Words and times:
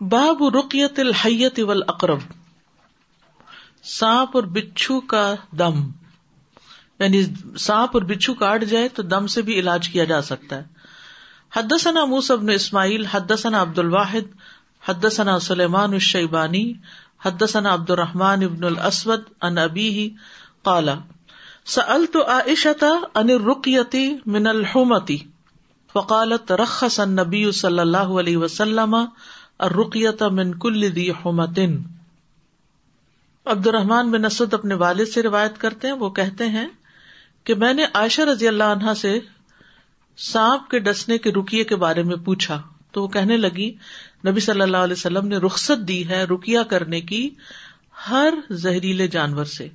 باب 0.00 0.56
رقیت 0.56 0.98
الحیت 0.98 1.60
اقرب 1.88 2.18
سانپ 3.82 4.30
اور 4.32 4.42
بچھو 4.42 5.00
کا 5.00 5.34
دم۔ 5.52 5.90
یعنی 6.98 7.22
سانپ 7.58 7.90
اور 7.92 8.02
بچھو 8.02 8.34
کاٹ 8.34 8.64
جائے 8.64 8.88
تو 8.88 9.02
دم 9.02 9.26
سے 9.26 9.42
بھی 9.42 9.54
علاج 9.58 9.88
کیا 9.88 10.04
جا 10.04 10.22
سکتا 10.22 10.56
ہے۔ 10.56 10.64
حدثنا 11.56 12.04
موسب 12.04 12.42
نے 12.42 12.54
اسماعیل، 12.54 13.06
حدثنا 13.06 13.62
عبد 13.62 13.78
الواحد، 13.78 14.38
حدثنا 14.88 15.38
سلیمان 15.38 15.92
الشیبانی، 15.92 16.72
حدثنا 17.24 17.74
عبد 17.74 17.90
الرحمان 17.90 18.42
ابن 18.42 18.64
الاسود 18.64 19.22
ان 19.42 19.58
ابی 19.58 20.14
قالا۔ 20.62 20.94
سألت 21.64 22.16
عائشة 22.28 22.86
عن 23.14 23.30
الرقیتی 23.30 24.16
من 24.26 24.46
الحمتی 24.46 25.18
فقالت 25.92 26.52
رخص 26.52 27.00
النبی 27.00 27.52
صلی 27.52 27.78
اللہ 27.78 27.96
علیہ 27.96 28.36
وسلم 28.36 28.96
الرقیت 29.58 30.22
من 30.22 30.58
کل 30.58 30.92
ذی 30.94 31.10
حمتن۔ 31.10 31.76
عبد 33.44 33.66
الرحمان 33.66 34.10
بن 34.10 34.24
اسد 34.24 34.54
اپنے 34.54 34.74
والد 34.74 35.06
سے 35.06 35.22
روایت 35.22 35.58
کرتے 35.58 35.86
ہیں، 35.86 35.94
وہ 35.94 36.10
کہتے 36.10 36.48
ہیں 36.48 36.68
کہ 37.44 37.54
میں 37.54 37.74
نے 37.74 37.84
عائشہ 37.94 38.22
رضی 38.22 38.48
اللہ 38.48 38.64
عنہا 38.64 38.94
سے 38.94 39.20
سانپ 40.16 40.70
کے 40.70 40.78
ڈسنے 40.78 41.18
کے 41.18 41.32
رکیے 41.32 41.64
کے 41.64 41.76
بارے 41.76 42.02
میں 42.02 42.16
پوچھا۔ 42.16 42.62
تو 42.90 43.02
وہ 43.02 43.08
کہنے 43.08 43.36
لگی، 43.36 43.70
نبی 44.28 44.40
صلی 44.40 44.60
اللہ 44.60 44.76
علیہ 44.76 44.92
وسلم 44.92 45.28
نے 45.28 45.36
رخصت 45.36 45.88
دی 45.88 46.08
ہے 46.08 46.24
رکیا 46.24 46.62
کرنے 46.62 47.00
کی 47.00 47.30
ہر 48.10 48.34
زہریلے 48.50 49.08
جانور 49.08 49.44
سے۔ 49.44 49.68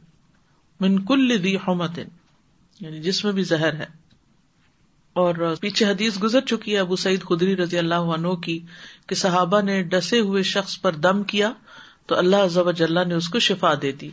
من 0.80 1.06
کل 1.06 1.44
دی 1.44 1.54
یعنی 1.54 3.02
جس 3.02 3.26
میں 3.26 3.34
بھی 3.34 3.44
زہر 3.44 3.74
ہے۔ 3.74 4.03
اور 5.14 5.56
پیچھے 5.62 5.86
حدیث 5.86 6.24
گزر 6.24 6.42
چکی 6.42 6.74
ہے 6.74 6.80
ابو 6.80 6.96
سعید 6.96 7.24
خدری 7.24 7.56
رضی 7.58 7.78
اللہ 7.78 7.96
عنہ 7.96 8.28
کی 8.28 8.60
کہ 9.08 9.16
صحابہ 9.16 9.62
نے 9.62 9.84
ڈسے 9.84 10.20
ہوئے 10.20 10.44
شخص 10.44 10.82
پر 10.82 10.92
دم 10.92 11.24
کیا 11.24 11.52
تو 12.06 12.18
اللہ 12.18 12.48
ضب 12.48 12.70
نے 13.08 13.14
اس 13.14 13.30
کو 13.30 13.40
شفا 13.40 13.74
دے 13.82 13.92
دی۔ 13.92 14.10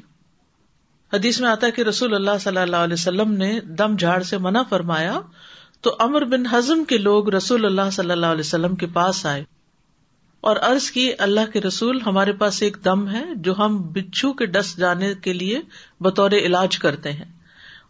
حدیث 1.12 1.40
میں 1.40 1.48
آتا 1.48 1.66
ہے 1.66 1.72
کہ 1.72 1.82
رسول 1.82 2.14
اللہ 2.14 2.38
صلی 2.40 2.56
اللہ 2.56 2.76
علیہ 2.76 2.94
وسلم 2.94 3.32
نے 3.32 3.60
دم 3.60 3.96
جھاڑ 3.96 4.22
سے 4.22 4.38
منع 4.38 4.62
فرمایا 4.62 5.20
تو 5.80 5.96
امر 5.98 6.24
بن 6.24 6.42
ہزم 6.52 6.84
کے 6.84 6.98
لوگ 6.98 7.28
رسول 7.28 7.64
اللہ 7.64 7.90
صلی 7.92 8.10
اللہ 8.10 8.26
علیہ 8.26 8.40
وسلم 8.40 8.76
کے 8.76 8.86
پاس 8.86 9.26
آئے 9.26 9.44
اور 10.40 10.56
ارض 10.62 10.90
کی، 10.90 11.12
اللہ 11.18 11.50
کے 11.52 11.60
رسول، 11.60 12.00
ہمارے 12.06 12.32
پاس 12.32 12.62
ایک 12.62 12.76
دم 12.84 13.08
ہے 13.08 13.24
جو 13.36 13.58
ہم 13.58 13.82
بچھو 13.82 14.32
کے 14.32 14.46
ڈس 14.46 14.76
جانے 14.76 15.14
کے 15.14 15.32
لیے 15.32 15.60
بطور 16.00 16.30
علاج 16.30 16.78
کرتے 16.78 17.12
ہیں 17.12 17.24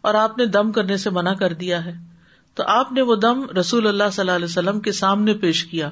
اور 0.01 0.13
آپ 0.13 0.37
نے 0.37 0.45
دم 0.45 0.71
کرنے 0.71 0.97
سے 0.97 1.09
منع 1.09 1.33
کر 1.33 1.53
دیا 1.53 1.85
ہے۔ 1.85 2.10
تو 2.53 2.63
آپ 2.67 2.91
نے 2.91 3.01
وہ 3.01 3.15
دم 3.15 3.45
رسول 3.59 3.87
اللہ 3.87 4.03
صلی 4.11 4.21
اللہ 4.21 4.31
علیہ 4.31 4.45
وسلم 4.45 4.79
کے 4.79 4.91
سامنے 4.91 5.33
پیش 5.33 5.65
کیا 5.65 5.89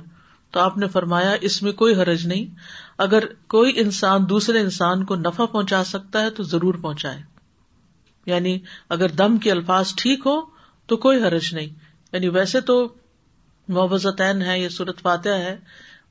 تو 0.51 0.59
آپ 0.59 0.77
نے 0.77 0.87
فرمایا، 0.87 1.35
اس 1.41 1.63
میں 1.63 1.71
کوئی 1.71 1.95
حرج 1.95 2.27
نہیں۔ 2.27 2.55
اگر 2.97 3.23
کوئی 3.47 3.73
انسان 3.75 4.29
دوسرے 4.29 4.59
انسان 4.59 5.05
کو 5.05 5.15
نفع 5.15 5.45
پہنچا 5.45 5.83
سکتا 5.83 6.21
ہے 6.21 6.29
تو 6.29 6.43
ضرور 6.43 6.73
پہنچائے۔ 6.73 7.21
یعنی 8.25 8.59
اگر 8.89 9.09
دم 9.09 9.37
کے 9.37 9.51
الفاظ 9.51 9.95
ٹھیک 9.95 10.19
ہو 10.25 10.41
تو 10.85 10.97
کوئی 10.97 11.23
حرج 11.23 11.53
نہیں۔ 11.53 11.67
یعنی 12.13 12.29
ویسے 12.29 12.61
تو 12.61 12.93
محبتین 13.67 14.41
ہے 14.41 14.59
یا 14.59 14.69
صورت 14.71 15.01
فاتح 15.01 15.29
ہے، 15.29 15.57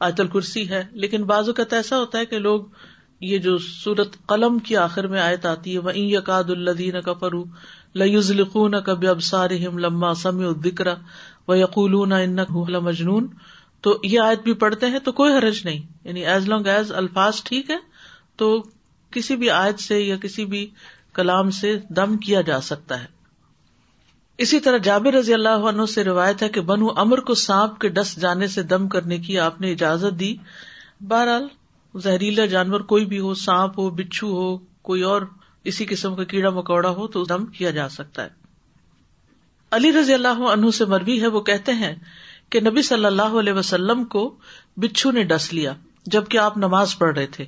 آیت 0.00 0.20
الکرسی 0.20 0.68
ہے، 0.68 0.84
لیکن 0.92 1.24
بعض 1.24 1.48
اوقات 1.48 1.72
ایسا 1.72 1.98
ہوتا 1.98 2.18
ہے 2.18 2.26
کہ 2.26 2.38
لوگ 2.38 2.60
یہ 3.20 3.38
جو 3.38 3.58
سورت 3.58 4.26
قلم 4.26 4.58
کی 4.58 4.76
آخر 4.76 5.06
میں 5.06 5.20
آیت 5.20 5.46
آتی 5.46 5.74
ہے 5.74 5.78
وہ 5.78 5.98
یقاد 5.98 6.44
الدین 6.44 7.00
کا 7.00 7.12
فرو 7.12 7.44
لقون 7.94 8.74
کب 8.86 9.06
اب 9.08 9.22
سارے 9.22 9.58
لما 9.58 10.14
سم 10.14 10.52
دکرا 10.52 10.94
و 11.48 11.54
یقول 11.56 11.94
مجنون 12.78 13.26
تو 13.80 13.98
یہ 14.02 14.20
آیت 14.20 14.42
بھی 14.42 14.52
پڑھتے 14.52 14.86
ہیں 14.86 14.98
تو 14.98 15.12
کوئی 15.12 15.32
حرج 15.32 15.60
نہیں۔ 15.64 15.80
یعنی 16.04 16.26
ایز 16.26 16.48
لانگ 16.48 16.66
ایز 16.66 16.92
الفاظ 16.92 17.42
ٹھیک 17.42 17.70
ہے 17.70 17.76
تو 18.36 18.62
کسی 19.10 19.36
بھی 19.36 19.50
آیت 19.50 19.80
سے 19.80 20.00
یا 20.00 20.16
کسی 20.16 20.44
بھی 20.44 20.70
کلام 21.12 21.50
سے 21.50 21.78
دم 21.88 22.16
کیا 22.16 22.40
جا 22.40 22.60
سکتا 22.60 23.00
ہے۔ 23.00 23.06
اسی 24.38 24.60
طرح 24.60 24.76
جابر 24.76 25.12
رضی 25.12 25.34
اللہ 25.34 25.48
عنہ 25.48 25.82
سے 25.94 26.04
روایت 26.04 26.42
ہے 26.42 26.48
کہ 26.48 26.60
بنو 26.60 26.88
امر 26.96 27.18
کو 27.18 27.34
سانپ 27.34 27.78
کے 27.78 27.88
ڈس 27.88 28.16
جانے 28.20 28.46
سے 28.46 28.62
دم 28.62 28.88
کرنے 28.88 29.18
کی 29.18 29.38
آپ 29.38 29.60
نے 29.60 29.72
اجازت 29.72 30.20
دی۔ 30.20 30.36
بہرحال 31.00 31.48
زہریلا 31.98 32.46
جانور 32.46 32.80
کوئی 32.80 33.04
بھی 33.04 33.18
ہو، 33.18 33.34
سانپ 33.34 33.78
ہو، 33.78 33.90
بچھو 33.90 34.28
ہو، 34.28 34.58
کوئی 34.82 35.02
اور 35.02 35.22
اسی 35.68 35.84
قسم 35.84 36.14
کا 36.14 36.24
کیڑا 36.24 36.50
مکوڑا 36.50 36.90
ہو 36.90 37.06
تو 37.06 37.24
دم 37.24 37.46
کیا 37.46 37.70
جا 37.70 37.88
سکتا 37.88 38.24
ہے۔ 38.24 38.28
علی 39.70 39.92
رضی 39.92 40.14
اللہ 40.14 40.40
عنہ 40.52 40.70
سے 40.70 40.84
مربی 40.84 41.20
ہے، 41.22 41.26
وہ 41.26 41.40
کہتے 41.40 41.72
ہیں 41.72 41.94
کہ 42.50 42.60
نبی 42.60 42.82
صلی 42.82 43.04
اللہ 43.04 43.36
علیہ 43.38 43.52
وسلم 43.52 44.04
کو 44.04 44.36
بچھو 44.76 45.10
نے 45.10 45.22
ڈس 45.22 45.52
لیا 45.52 45.72
جبکہ 46.06 46.38
آپ 46.38 46.58
نماز 46.58 46.98
پڑھ 46.98 47.18
رہے 47.18 47.26
تھے۔ 47.26 47.46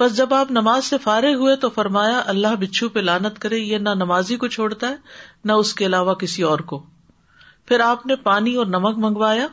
بس 0.00 0.16
جب 0.16 0.34
آپ 0.34 0.50
نماز 0.50 0.84
سے 0.84 0.98
فارغ 0.98 1.34
ہوئے 1.34 1.56
تو 1.56 1.70
فرمایا، 1.70 2.22
اللہ 2.26 2.54
بچھو 2.60 2.88
پہ 2.88 3.00
لانت 3.00 3.38
کرے، 3.38 3.58
یہ 3.58 3.78
نہ 3.78 3.88
نمازی 3.88 4.36
کو 4.36 4.46
چھوڑتا 4.46 4.88
ہے، 4.88 4.96
نہ 5.44 5.52
اس 5.52 5.74
کے 5.74 5.86
علاوہ 5.86 6.14
کسی 6.14 6.42
اور 6.42 6.58
کو۔ 6.58 6.86
پھر 7.66 7.80
آپ 7.80 8.06
نے 8.06 8.16
پانی 8.16 8.54
اور 8.54 8.66
نمک 8.66 8.98
منگوایا 8.98 9.46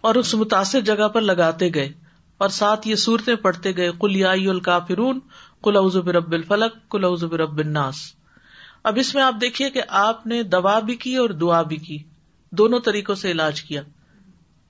اور 0.00 0.14
اس 0.14 0.34
متاثر 0.34 0.80
جگہ 0.80 1.08
پر 1.08 1.20
لگاتے 1.20 1.68
گئے 1.74 1.92
اور 2.38 2.48
ساتھ 2.48 2.88
یہ 2.88 2.94
صورتیں 2.94 3.34
پڑھتے 3.34 3.76
گئے 3.76 3.90
کلیائی 4.00 4.48
الکافرون 4.48 5.20
کل 5.66 5.76
ازب 5.76 6.10
رب 6.10 6.32
الفلق 6.32 6.90
کل 6.90 7.04
ازب 7.04 7.34
رب 7.34 7.58
الناس۔ 7.58 7.94
اب 8.84 8.98
اس 9.00 9.14
میں 9.14 9.22
آپ 9.22 9.34
دیکھیے 9.40 9.70
کہ 9.70 9.82
آپ 9.88 10.26
نے 10.26 10.42
دوا 10.42 10.78
بھی 10.78 10.94
کی 10.94 11.16
اور 11.16 11.30
دعا 11.30 11.62
بھی 11.62 11.76
کی، 11.76 11.98
دونوں 12.52 12.80
طریقوں 12.80 13.14
سے 13.14 13.30
علاج 13.30 13.62
کیا۔ 13.62 13.82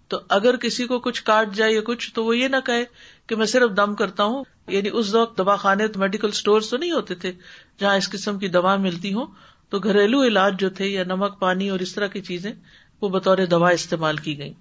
تو 0.08 0.20
اگر 0.28 0.56
کسی 0.56 0.86
کو 0.86 0.98
کچھ 0.98 1.22
کاٹ 1.22 1.54
جائے 1.54 1.72
یا 1.72 1.80
کچھ، 1.84 2.14
تو 2.14 2.24
وہ 2.24 2.36
یہ 2.36 2.48
نہ 2.48 2.56
کہے 2.64 2.84
کہ 3.26 3.36
میں 3.36 3.46
صرف 3.46 3.76
دم 3.76 3.94
کرتا 3.94 4.24
ہوں۔ 4.24 4.44
یعنی 4.68 4.88
اس 4.92 5.14
وقت 5.14 5.38
دوا 5.38 5.56
خانے 5.56 5.88
تو 5.88 6.00
میڈیکل 6.00 6.28
اسٹور 6.28 6.60
تو 6.70 6.76
نہیں 6.76 6.92
ہوتے 6.92 7.14
تھے 7.14 7.32
جہاں 7.80 7.96
اس 7.96 8.10
قسم 8.10 8.38
کی 8.38 8.48
دوا 8.48 8.76
ملتی 8.76 9.12
ہوں۔ 9.12 9.26
تو 9.68 9.78
گھریلو 9.78 10.24
علاج 10.24 10.60
جو 10.60 10.70
تھے، 10.70 10.86
یا 10.86 11.04
نمک، 11.04 11.40
پانی 11.40 11.68
اور 11.68 11.80
اس 11.80 11.94
طرح 11.94 12.06
کی 12.06 12.20
چیزیں، 12.20 12.52
وہ 13.00 13.08
بطور 13.08 13.38
دوا 13.50 13.68
استعمال 13.68 14.16
کی 14.16 14.38
گئی 14.38 14.52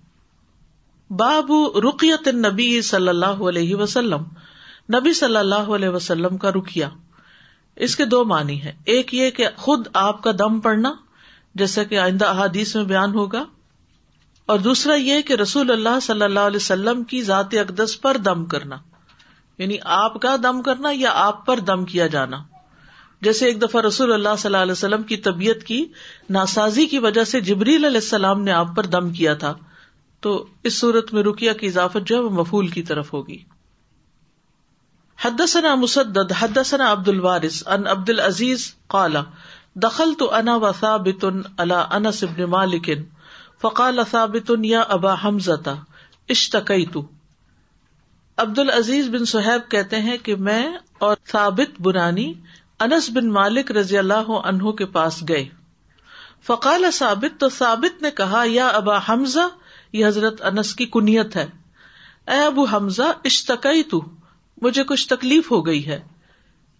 باب 1.10 1.52
رقیت 1.88 2.28
نبی 2.28 2.82
صلی 2.82 3.10
اللہ 3.10 3.26
علیہ 3.26 3.76
وسلم۔ 3.76 4.24
نبی 4.94 5.14
صلی 5.14 5.36
اللہ 5.36 5.56
علیہ 5.56 5.90
وسلم 5.90 6.38
کا 6.38 6.52
رکیا 6.52 6.90
اس 7.76 7.96
کے 7.96 8.06
دو 8.06 8.26
معنی 8.26 8.62
ہے 8.62 8.74
ایک 8.86 9.14
یہ 9.14 9.30
کہ 9.30 9.48
خود 9.56 9.88
آپ 9.94 10.24
کا 10.24 10.32
دم 10.32 10.60
پڑنا 10.60 10.94
جیسا 11.56 11.84
کہ 11.84 12.00
آئندہ 12.00 12.26
احادیث 12.26 12.76
میں 12.76 12.84
بیان 12.84 13.14
ہوگا۔ 13.14 13.46
اور 14.46 14.60
دوسرا 14.60 14.96
یہ 14.96 15.22
کہ 15.22 15.34
رسول 15.34 15.72
اللہ 15.72 16.00
صلی 16.02 16.22
اللہ 16.22 16.40
علیہ 16.40 16.56
وسلم 16.56 17.04
کی 17.04 17.22
ذات 17.22 17.54
اقدس 17.54 18.02
پر 18.02 18.18
دم 18.18 18.46
کرنا۔ 18.46 18.76
یعنی 19.58 19.78
آپ 19.84 20.22
کا 20.22 20.36
دم 20.44 20.62
کرنا 20.62 20.90
یا 20.94 21.12
آپ 21.14 21.46
پر 21.46 21.60
دم 21.60 21.86
کیا 21.86 22.08
جانا۔ 22.08 22.38
جیسے 23.22 23.46
ایک 23.46 23.62
دفعہ 23.62 23.82
رسول 23.82 24.14
اللہ 24.14 24.30
صلی 24.38 24.50
اللہ 24.50 24.58
علیہ 24.58 24.72
وسلم 24.72 25.04
کی 25.04 25.18
طبیعت 25.18 25.64
کی 25.64 25.86
ناسازی 26.30 26.86
کی 26.86 27.00
وجہ 27.00 27.24
سے 27.24 27.40
جبریل 27.42 27.86
علیہ 27.86 27.98
السلام 27.98 28.42
نے 28.42 28.52
آپ 28.52 28.68
پر 28.76 28.86
دم 28.86 29.10
کیا 29.10 29.34
تھا، 29.34 29.54
تو 30.20 30.46
اس 30.64 30.80
صورت 30.80 31.14
میں 31.14 31.24
رکیا 31.24 31.54
کی 31.54 31.68
اضافت 31.68 32.08
جو 32.08 32.16
ہے 32.16 32.22
وہ 32.22 32.30
مفول 32.30 32.68
کی 32.68 32.84
طرف 32.84 33.14
ہوگی۔ 33.14 33.55
حدثنا 35.20 35.76
مسدد، 35.76 36.32
حدثنا 36.32 36.92
عبد 36.92 37.08
الوارث 37.10 37.68
ان 37.68 37.88
عبد 37.88 38.10
العزیز 38.10 38.74
قال 38.88 39.16
دخل 39.76 40.14
تو 40.20 40.34
انا 40.34 40.56
و 40.56 40.72
ثابت 40.80 41.26
انس 41.58 42.24
ابن 42.24 42.44
مالک، 42.44 42.90
فقال 43.62 44.00
ثابت، 44.12 44.52
یا 44.64 44.82
ابا 44.82 45.16
حمزہ 45.24 45.76
اشتقیت 46.30 46.98
عبد 48.38 48.60
العزیز 48.60 49.10
بن 49.10 49.26
صہیب 49.26 49.72
کہتے 49.72 50.02
ہیں 50.02 50.18
کہ 50.18 50.36
میں 50.36 50.78
اور 50.98 51.16
ثابت 51.32 51.82
بنانی 51.82 52.34
انس 52.80 53.10
بن 53.10 53.30
مالک 53.30 53.72
رضی 53.72 53.98
اللہ 53.98 54.30
عنہ 54.44 54.72
کے 54.72 54.86
پاس 54.86 55.24
گئے۔ 55.30 55.46
فقال 56.44 56.86
ثابت، 56.94 57.40
تو 57.40 57.50
ثابت 57.50 58.02
نے 58.02 58.12
کہا، 58.12 58.44
یا 58.46 58.68
ابا 58.68 58.98
حمزہ، 59.10 59.48
یہ 59.94 60.08
حضرت 60.08 60.42
انس 60.42 60.76
کی 60.76 60.86
کنیت 60.86 61.36
ہے۔ 61.36 61.48
اے 62.28 62.40
ابو 62.46 62.66
حمزہ 62.66 63.12
اشتقی 63.26 63.84
تو 63.84 64.04
مجھے 64.62 64.84
کچھ 64.84 65.08
تکلیف 65.08 65.52
ہو 65.52 65.66
گئی 65.66 65.88
ہے 65.88 66.02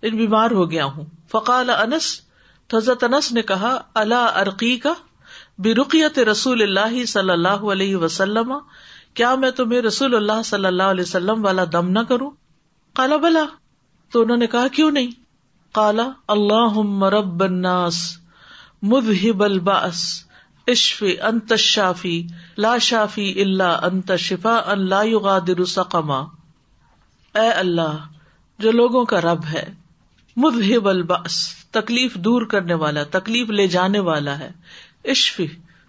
بیمار 0.02 0.52
ہو 0.52 0.72
گیا 0.72 0.86
ہوں۔ 0.86 1.04
فقال 1.32 1.70
انس 1.70 2.22
حضرت 2.74 3.04
انس 3.04 3.32
نے 3.32 3.42
کہا 3.42 3.78
اللہ 3.94 4.32
عرقی 4.34 4.78
کا 4.78 4.94
برقیت 5.58 6.20
رسول 6.20 6.62
اللہ 6.62 7.06
صلی 7.06 7.30
اللہ 7.30 7.48
علیہ 7.48 7.96
وسلم، 7.96 8.54
کیا 9.14 9.36
میں 9.36 9.52
تمہیں 9.52 9.82
رسول 9.82 10.16
اللہ 10.16 10.42
صلی 10.46 10.66
اللہ 10.66 10.84
علیہ 10.84 11.02
وسلم 11.02 11.46
والا 11.46 11.64
دم 11.74 11.90
نہ 11.90 12.00
کروں؟ 12.00 12.32
کالا 12.94 13.18
بلا۔ 13.18 13.46
تو 14.12 14.22
انہوں 14.22 14.38
نے 14.38 14.48
کہا، 14.48 14.68
کیوں 14.68 14.92
نہیں؟ 14.92 15.12
کالا 15.72 16.10
اللہ 16.28 16.74
مرب 16.76 17.44
الناس، 17.44 18.18
مذہب 18.82 19.44
الباس 19.44 20.26
اشف 20.68 21.04
انت 21.24 21.54
شافی 21.56 22.28
لا 22.58 22.78
شافی 22.78 23.42
اللہ 23.42 23.64
انت 23.64 24.12
شفا 24.20 24.56
ان 24.56 24.90
لا 24.90 25.02
یغادر 25.02 25.66
سقما۔ 25.66 26.35
اے 27.36 27.50
اللہ، 27.50 28.08
جو 28.60 28.72
لوگوں 28.72 29.06
کا 29.06 29.22
رب 29.22 29.46
ہے، 29.54 29.74
مذہب 30.36 30.88
الباس 30.88 31.48
تکلیف 31.72 32.16
دور 32.16 32.42
کرنے 32.42 32.74
والا، 32.74 33.04
تکلیف 33.04 33.50
لے 33.50 33.68
جانے 33.68 34.00
والا 34.00 34.40
ہے۔ 34.40 34.52
اشفی، 35.06 35.48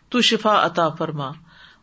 تو 0.09 0.21
شفا 0.21 0.67
عطا 0.67 0.89
فرما۔ 0.89 1.31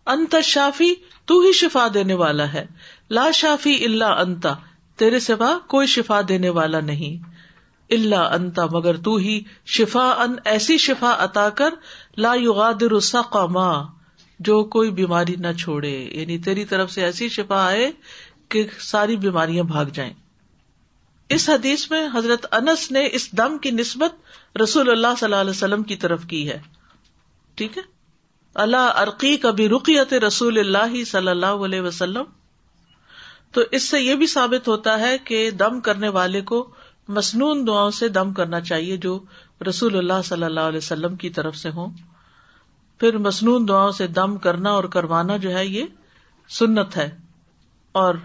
انت 0.05 0.35
شافی، 0.43 0.93
تو 1.25 1.39
ہی 1.39 1.53
شفا 1.53 1.87
دینے 1.93 2.13
والا 2.13 2.53
ہے۔ 2.53 2.65
لا 3.09 3.31
شافی 3.31 3.85
اللہ 3.85 4.03
انتا 4.03 4.53
تیرے 4.95 5.19
سوا 5.19 5.57
کوئی 5.67 5.87
شفا 5.87 6.21
دینے 6.27 6.49
والا 6.49 6.79
نہیں۔ 6.79 7.29
اللہ 7.89 8.15
انتا 8.15 8.65
مگر 8.65 8.97
تو 8.97 9.15
ہی 9.15 9.41
شفا 9.65 10.09
ان 10.09 10.35
ایسی 10.45 10.77
شفا 10.77 11.15
عطا 11.19 11.49
کر۔ 11.49 11.73
لا 12.17 12.33
یغادر 12.35 12.99
سقما، 12.99 13.83
جو 14.39 14.63
کوئی 14.63 14.91
بیماری 14.91 15.35
نہ 15.35 15.51
چھوڑے۔ 15.59 16.09
یعنی 16.11 16.37
تیری 16.37 16.65
طرف 16.65 16.91
سے 16.91 17.03
ایسی 17.03 17.29
شفا 17.29 17.65
آئے 17.65 17.91
کہ 18.49 18.67
ساری 18.79 19.15
بیماریاں 19.15 19.63
بھاگ 19.63 19.85
جائیں۔ 19.85 20.13
اس 21.29 21.49
حدیث 21.49 21.91
میں 21.91 22.07
حضرت 22.13 22.45
انس 22.51 22.91
نے 22.91 23.09
اس 23.11 23.31
دم 23.31 23.57
کی 23.57 23.71
نسبت 23.71 24.13
رسول 24.57 24.89
اللہ 24.89 25.07
صلی 25.19 25.25
اللہ 25.25 25.35
علیہ 25.35 25.49
وسلم 25.49 25.83
کی 25.83 25.95
طرف 25.95 26.25
کی 26.25 26.49
ہے۔ 26.49 26.61
ٹھیک 27.55 27.77
ہے؟ 27.77 27.81
اللہ 28.55 28.91
عرقی 28.95 29.37
کبھی 29.37 29.69
رقیت 29.69 30.13
رسول 30.13 30.59
اللہ 30.59 31.03
صلی 31.03 31.27
اللہ 31.27 31.45
علیہ 31.45 31.81
وسلم۔ 31.81 32.23
تو 33.51 33.61
اس 33.71 33.83
سے 33.89 34.01
یہ 34.01 34.15
بھی 34.15 34.27
ثابت 34.27 34.67
ہوتا 34.67 34.99
ہے 34.99 35.17
کہ 35.17 35.51
دم 35.51 35.81
کرنے 35.81 36.09
والے 36.09 36.41
کو 36.41 36.69
مصنون 37.07 37.67
دعاؤں 37.67 37.91
سے 37.91 38.07
دم 38.07 38.33
کرنا 38.33 38.61
چاہیے 38.61 38.97
جو 38.97 39.19
رسول 39.69 39.97
اللہ 39.97 40.21
صلی 40.23 40.43
اللہ 40.43 40.59
علیہ 40.59 40.77
وسلم 40.77 41.15
کی 41.15 41.29
طرف 41.29 41.55
سے 41.55 41.69
ہوں۔ 41.69 41.89
پھر 42.99 43.17
مصنون 43.17 43.67
دعاؤں 43.67 43.91
سے 43.91 44.07
دم 44.07 44.37
کرنا 44.37 44.69
اور 44.69 44.83
کروانا 44.83 45.37
جو 45.37 45.57
ہے 45.57 45.67
یہ 45.67 45.83
سنت 46.49 46.97
ہے۔ 46.97 47.17
اور 47.91 48.15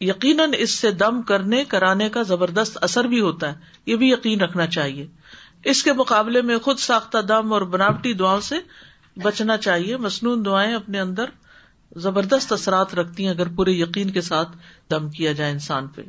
یقیناً 0.00 0.50
اس 0.58 0.70
سے 0.70 0.90
دم 0.90 1.22
کرنے، 1.22 1.64
کرانے 1.64 2.08
کا 2.08 2.22
زبردست 2.22 2.78
اثر 2.80 3.04
بھی 3.04 3.20
ہوتا 3.20 3.48
ہے۔ 3.48 3.54
یہ 3.86 3.96
بھی 3.96 4.10
یقین 4.10 4.40
رکھنا 4.40 4.66
چاہیے۔ 4.66 5.06
اس 5.64 5.82
کے 5.82 5.92
مقابلے 5.92 6.42
میں 6.42 6.58
خود 6.58 6.78
ساختہ 6.78 7.18
دم 7.18 7.52
اور 7.52 7.62
بناوٹی 7.62 8.12
دعاؤں 8.12 8.40
سے 8.40 8.56
بچنا 9.16 9.56
چاہیے۔ 9.56 9.96
مصنون 9.96 10.44
دعائیں 10.44 10.74
اپنے 10.74 11.00
اندر 11.00 11.24
زبردست 11.96 12.52
اثرات 12.52 12.94
رکھتی 12.94 13.22
ہیں 13.22 13.30
اگر 13.30 13.48
پورے 13.48 13.70
یقین 13.70 14.10
کے 14.10 14.20
ساتھ 14.20 14.48
دم 14.90 15.10
کیا 15.10 15.32
جائے 15.32 15.52
انسان 15.52 15.86
پہ۔ 15.86 16.02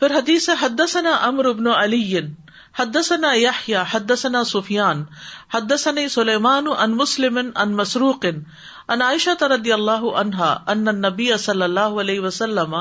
پھر 0.00 0.10
حدیث 0.10 0.48
حدثنا 0.60 1.10
امر 1.10 1.44
ابن 1.44 1.66
علی 1.66 2.16
حدثنا 2.78 3.34
یحییٰ 3.34 3.82
حدثنا 3.90 4.44
سفیان 4.44 5.04
حدثنا 5.54 6.08
سلیمان 6.10 6.66
ان 6.78 6.90
مسلم 6.90 7.38
ان 7.56 7.72
مسروق 7.76 8.26
ان 8.88 9.02
عائشہ 9.02 9.44
رضی 9.44 9.72
اللہ 9.72 10.04
عنہا 10.16 10.58
ان 10.66 10.88
النبی 10.88 11.36
صلی 11.36 11.62
اللہ 11.62 11.98
علیہ 12.00 12.20
وسلم 12.20 12.76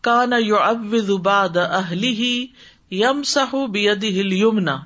کان 0.00 0.32
یعوذ 0.38 1.10
بعد 1.10 1.56
اہلہ 1.56 2.46
یمسح 2.90 3.54
بیدہ 3.72 4.20
الیمنى 4.20 4.76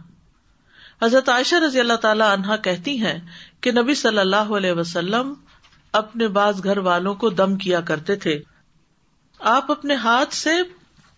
حضرت 1.03 1.29
عائشہ 1.29 1.57
رضی 1.57 1.81
اللہ 1.81 1.93
تعالی 1.93 2.25
عنہا 2.33 2.57
کہتی 2.57 3.01
ہیں 3.01 3.19
کہ 3.61 3.73
نبی 3.73 3.95
صلی 3.95 4.19
اللہ 4.19 4.53
علیہ 4.57 4.73
وسلم 4.73 5.35
اپنے 5.93 6.29
بعض 6.29 6.65
گھر 6.65 6.79
والوں 6.79 7.15
کو 7.15 7.31
دم 7.31 7.57
کیا 7.57 7.81
کرتے 7.81 8.17
تھے۔ 8.17 8.43
آپ 9.39 9.71
اپنے 9.71 9.95
ہاتھ 9.95 10.35
سے 10.35 10.51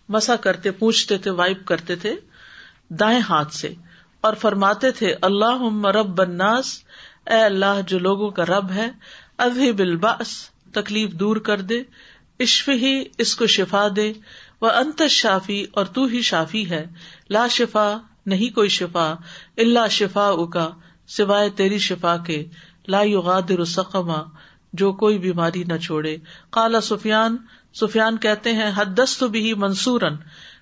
مسا 0.09 0.35
کرتے 0.35 0.71
پوچھتے 0.71 1.17
تھے، 1.17 1.31
وائپ 1.31 1.65
کرتے 1.65 1.95
تھے۔ 1.95 2.15
دائیں 2.89 3.19
ہاتھ 3.19 3.53
سے 3.53 3.73
اور 4.21 4.33
فرماتے 4.33 4.91
تھے 4.91 5.15
اللہ 5.21 5.85
رب 5.85 6.07
بناس 6.07 6.83
اے 7.27 7.43
اللہ، 7.43 7.81
جو 7.87 7.99
لوگوں 7.99 8.29
کا 8.29 8.45
رب 8.45 8.71
ہے 8.71 8.89
ابھی 9.37 9.71
بالباس 9.71 10.49
تکلیف 10.71 11.11
دور 11.11 11.35
کر 11.35 11.61
دے 11.61 11.81
عشف 12.39 12.69
ہی، 12.69 13.03
اس 13.17 13.35
کو 13.35 13.47
شفا 13.47 13.87
دے 13.95 14.13
وہ 14.61 14.69
انت 14.69 15.01
شافی 15.09 15.65
اور 15.71 15.85
تو 15.85 16.05
ہی 16.05 16.21
شافی 16.21 16.69
ہے۔ 16.69 16.85
لا 17.29 17.47
شفا، 17.47 17.97
نہیں 18.25 18.55
کوئی 18.55 18.69
شفا 18.69 19.15
اللہ 19.57 19.87
شفا 19.91 20.29
اکا 20.29 20.69
سوائے 21.07 21.49
تیری 21.49 21.77
شفا 21.77 22.17
کے۔ 22.17 22.45
لا 22.87 23.01
یغادر 23.01 23.65
سقما 23.65 24.23
جو 24.73 24.93
کوئی 24.93 25.17
بیماری 25.17 25.63
نہ 25.63 25.77
چھوڑے۔ 25.77 26.17
کالا 26.49 26.81
سفیان 26.81 27.37
سفیان 27.73 28.17
کہتے 28.17 28.53
ہیں 28.53 28.71
حدس 28.75 29.17
تو 29.17 29.27
بھی 29.27 29.53
منصور 29.53 30.01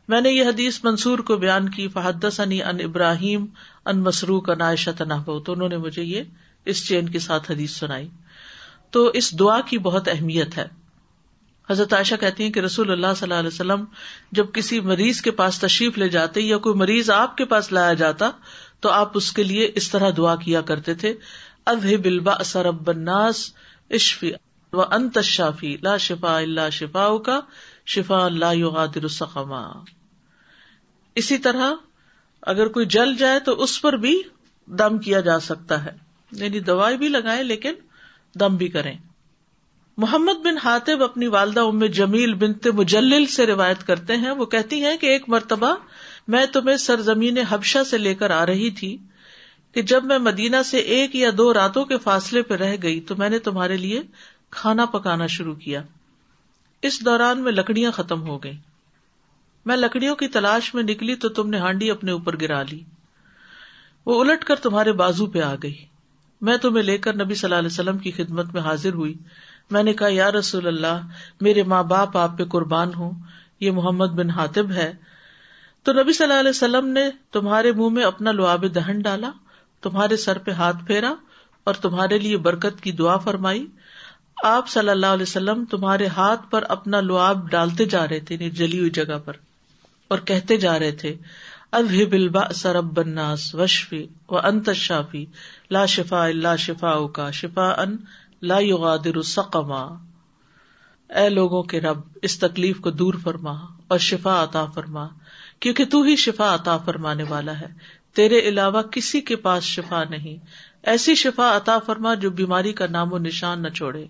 میں 0.08 0.22
نے 0.22 0.30
یہ 0.30 0.44
حدیث 0.44 0.84
منصور 0.84 1.20
کو 1.20 1.38
بیان 1.38 1.70
کی 1.70 1.88
فحدس 1.88 2.40
انی 2.40 2.64
ان 2.64 2.78
ابراہیم 2.84 3.46
ان 3.86 4.00
مسروق 4.00 4.50
ان 4.50 4.62
عائشہ 4.62 4.90
تو 4.98 5.54
انہوں 5.54 5.70
نے 5.70 5.78
مجھے 5.78 6.04
یہ 6.04 6.24
اس 6.66 6.88
چین 6.88 7.10
کے 7.10 7.20
ساتھ 7.20 7.52
حدیث 7.52 7.72
سنائی۔ 7.72 8.10
تو 8.90 9.06
اس 9.06 9.40
دعا 9.40 9.62
کی 9.62 9.78
بہت 9.78 10.08
اہمیت 10.08 10.58
ہے۔ 10.58 10.68
حضرت 11.70 11.94
عائشہ 11.94 12.16
کہتی 12.20 12.44
ہیں 12.44 12.52
کہ 12.52 12.60
رسول 12.60 12.92
اللہ 12.92 13.08
صلی 13.16 13.24
اللہ 13.24 13.40
علیہ 13.40 13.48
وسلم 13.48 13.86
جب 14.32 14.46
کسی 14.54 14.80
مریض 14.80 15.22
کے 15.22 15.32
پاس 15.32 15.60
تشریف 15.60 15.98
لے 15.98 16.10
جاتے 16.10 16.42
یا 16.42 16.58
کوئی 16.58 16.76
مریض 16.76 17.10
آپ 17.10 17.38
کے 17.38 17.46
پاس 17.46 17.72
لایا 17.72 17.94
جاتا، 17.94 18.32
تو 18.80 18.90
آپ 18.90 19.12
اس 19.14 19.32
کے 19.32 19.44
لیے 19.44 19.72
اس 19.76 19.90
طرح 19.90 20.10
دعا 20.18 20.36
کیا 20.36 20.62
کرتے 20.62 20.94
تھے 20.94 21.14
اب 21.66 21.84
بلبا 22.04 22.44
سرب 22.44 22.86
بناس 22.86 23.54
اشفی 23.90 24.32
و 24.74 24.82
انت 24.82 25.20
شافی 25.24 25.78
لا 25.82 25.98
شفا 25.98 26.38
اللہ 26.38 26.70
شفا 26.72 27.18
کا 27.26 27.40
شفا 27.86 28.26
اللہ 28.26 28.46
السقما۔ 28.46 29.95
اسی 31.16 31.38
طرح 31.38 31.74
اگر 32.42 32.68
کوئی 32.68 32.86
جل 32.86 33.16
جائے 33.16 33.40
تو 33.40 33.64
اس 33.64 33.82
پر 33.82 33.94
بھی 33.94 34.22
دم 34.66 34.98
کیا 34.98 35.20
جا 35.20 35.40
سکتا 35.40 35.86
ہے۔ 35.86 35.92
یعنی 36.32 36.60
دوائی 36.60 36.98
بھی 36.98 37.08
لگائے 37.08 37.44
لیکن 37.44 37.74
دم 38.40 38.56
بھی 38.56 38.68
کریں۔ 38.68 38.98
محمد 39.98 40.46
بن 40.46 40.58
حاطب 40.58 41.04
اپنی 41.04 41.28
والدہ 41.28 41.60
ام 41.60 41.86
جمیل 41.86 42.34
بنت 42.34 42.68
مجلل 42.68 43.26
سے 43.26 43.46
روایت 43.46 43.88
کرتے 43.88 44.18
ہیں۔ 44.18 44.32
وہ 44.32 44.46
کہتی 44.46 44.84
ہیں 44.84 44.98
کہ 44.98 45.06
ایک 45.06 45.30
مرتبہ 45.30 45.76
میں 46.28 46.46
تمہیں 46.46 46.78
سرزمین 46.78 47.38
حبشہ 47.38 47.84
سے 47.90 47.98
لے 47.98 48.16
کر 48.16 48.32
آ 48.32 48.46
رہی 48.46 48.72
تھی 48.72 48.98
کہ 49.74 49.82
جب 49.82 50.04
میں 50.04 50.20
مدینہ 50.20 50.56
سے 50.66 50.78
ایک 50.78 51.16
یا 51.16 51.30
دو 51.38 51.54
راتوں 51.54 51.86
کے 51.86 51.98
فاصلے 51.98 52.42
پہ 52.42 52.54
رہ 52.54 52.76
گئی 52.84 53.02
تو 53.02 53.16
میں 53.16 53.30
نے 53.30 53.40
تمہارے 53.40 53.78
لیے 53.78 54.02
کھانا 54.52 54.86
پکانا 54.86 55.28
شروع 55.28 55.56
کیا۔ 55.56 55.82
اس 56.82 57.06
دوران 57.06 57.42
میں 57.42 57.52
لکڑیاں 57.52 57.92
ختم 57.92 58.22
ہو 58.22 58.44
گئی 58.44 58.58
میں 59.66 59.78
لکڑیوں 59.78 60.16
کی 60.16 60.28
تلاش 60.28 60.74
میں 60.74 60.84
نکلی 60.84 61.16
تو 61.16 61.30
تم 61.30 61.50
نے 61.50 61.60
ہانڈی 61.60 61.92
اپنے 61.92 62.12
اوپر 62.12 62.42
گرا 62.42 62.64
لی۔ 62.64 62.84
وہ 64.06 64.24
الٹ 64.24 64.44
کر 64.44 64.56
تمہارے 64.56 64.92
بازو 64.92 65.26
پہ 65.26 65.42
آ 65.42 65.56
گئی۔ 65.64 65.86
میں 66.42 66.58
تمہیں 66.58 66.84
لے 66.84 66.98
کر 66.98 67.16
نبی 67.16 67.36
صلی 67.36 67.48
اللہ 67.48 67.60
علیہ 67.60 67.72
وسلم 67.72 67.98
کی 67.98 68.12
خدمت 68.12 68.54
میں 68.54 68.62
حاضر 68.62 68.94
ہوئی۔ 68.94 69.14
میں 69.72 69.84
نے 69.84 69.94
کہا، 69.94 70.08
یا 70.10 70.32
رسول 70.32 70.68
اللہ، 70.68 71.08
میرے 71.42 71.64
ماں 71.64 71.84
باپ 71.84 72.18
آپ 72.18 72.38
پہ 72.38 72.44
قربان 72.44 72.94
ہوں، 72.94 73.12
یہ 73.60 73.72
محمد 73.72 74.08
بن 74.08 74.30
حاطب 74.30 74.72
ہے۔ 74.72 74.94
تو 75.84 75.94
نبی 75.94 76.14
صلی 76.14 76.28
اللہ 76.28 76.40
علیہ 76.40 76.50
وسلم 76.50 76.88
نے 76.88 77.10
تمہارے 77.32 77.72
منہ 77.72 77.90
میں 77.90 78.04
اپنا 78.04 78.32
لواب 78.32 78.76
دہن 78.76 79.00
ڈالا، 79.00 79.32
تمہارے 79.82 80.18
سر 80.18 80.38
پہ 80.38 80.52
ہاتھ 80.52 80.78
پھیرا 80.88 81.14
اور 81.64 81.74
تمہارے 81.74 82.18
لیے 82.18 82.38
برکت 82.38 82.82
کی 82.82 82.92
دعا 82.92 83.18
فرمائی۔ 83.18 83.68
آپ 84.44 84.70
صلی 84.70 84.90
اللہ 84.90 85.06
علیہ 85.06 85.24
وسلم 85.24 85.66
تمہارے 85.66 86.08
ہاتھ 86.08 86.52
پر 86.52 86.64
اپنا 86.70 87.02
لواب 87.02 87.50
ڈالتے 87.50 87.86
جا 87.86 88.08
رہے 88.08 88.20
تھے 88.20 88.36
یعنی 88.36 88.50
جلی 88.50 88.80
ہوئی 88.80 88.90
جگہ 88.90 89.18
پر۔ 89.26 89.34
اور 90.08 90.20
کہتے 90.20 90.58
جا 90.58 90.80
رہے 90.80 90.92
تھے 90.92 91.16
اب 91.72 91.86
بلبا 92.10 92.54
سرب 92.54 92.84
بناس 92.84 93.56
وشفی 93.56 94.08
و 94.30 94.38
انت 94.38 94.70
شافی 94.74 95.26
لا 95.72 95.86
شفا 95.86 96.26
اللہ 96.26 96.56
شفا 96.60 97.08
کا 97.08 97.32
شفا 97.32 97.82
ان 97.82 97.98
لا 98.42 98.60
یغادر 98.60 99.22
سقما 99.22 99.98
اے 101.10 101.30
لوگوں 101.30 101.64
کے 101.64 101.82
رب، 101.82 102.00
اس 102.22 102.40
تکلیف 102.40 102.80
کو 102.80 102.92
دور 102.92 103.14
فرما 103.24 103.52
اور 103.88 103.98
شفا 103.98 104.44
عطا 104.44 104.66
فرما، 104.66 105.08
کیونکہ 105.60 105.86
تو 105.86 106.02
ہی 106.02 106.16
شفا 106.16 106.56
عطا 106.56 106.78
فرمانے 106.78 107.24
والا 107.24 107.60
ہے۔ 107.60 107.68
تیرے 108.14 108.40
علاوہ 108.40 108.82
کسی 108.82 109.22
کے 109.22 109.36
پاس 109.36 109.64
شفا 109.64 110.04
نہیں۔ 110.04 110.46
ایسی 110.84 111.16
شفا 111.16 111.58
عطا 111.58 111.80
فرما 111.80 112.14
جو 112.14 112.30
بیماری 112.30 112.74
کا 112.74 112.86
نام 112.88 113.14
و 113.14 113.18
نشان 113.18 113.62
نہ 113.62 113.68
چھوڑے۔ 113.68 114.06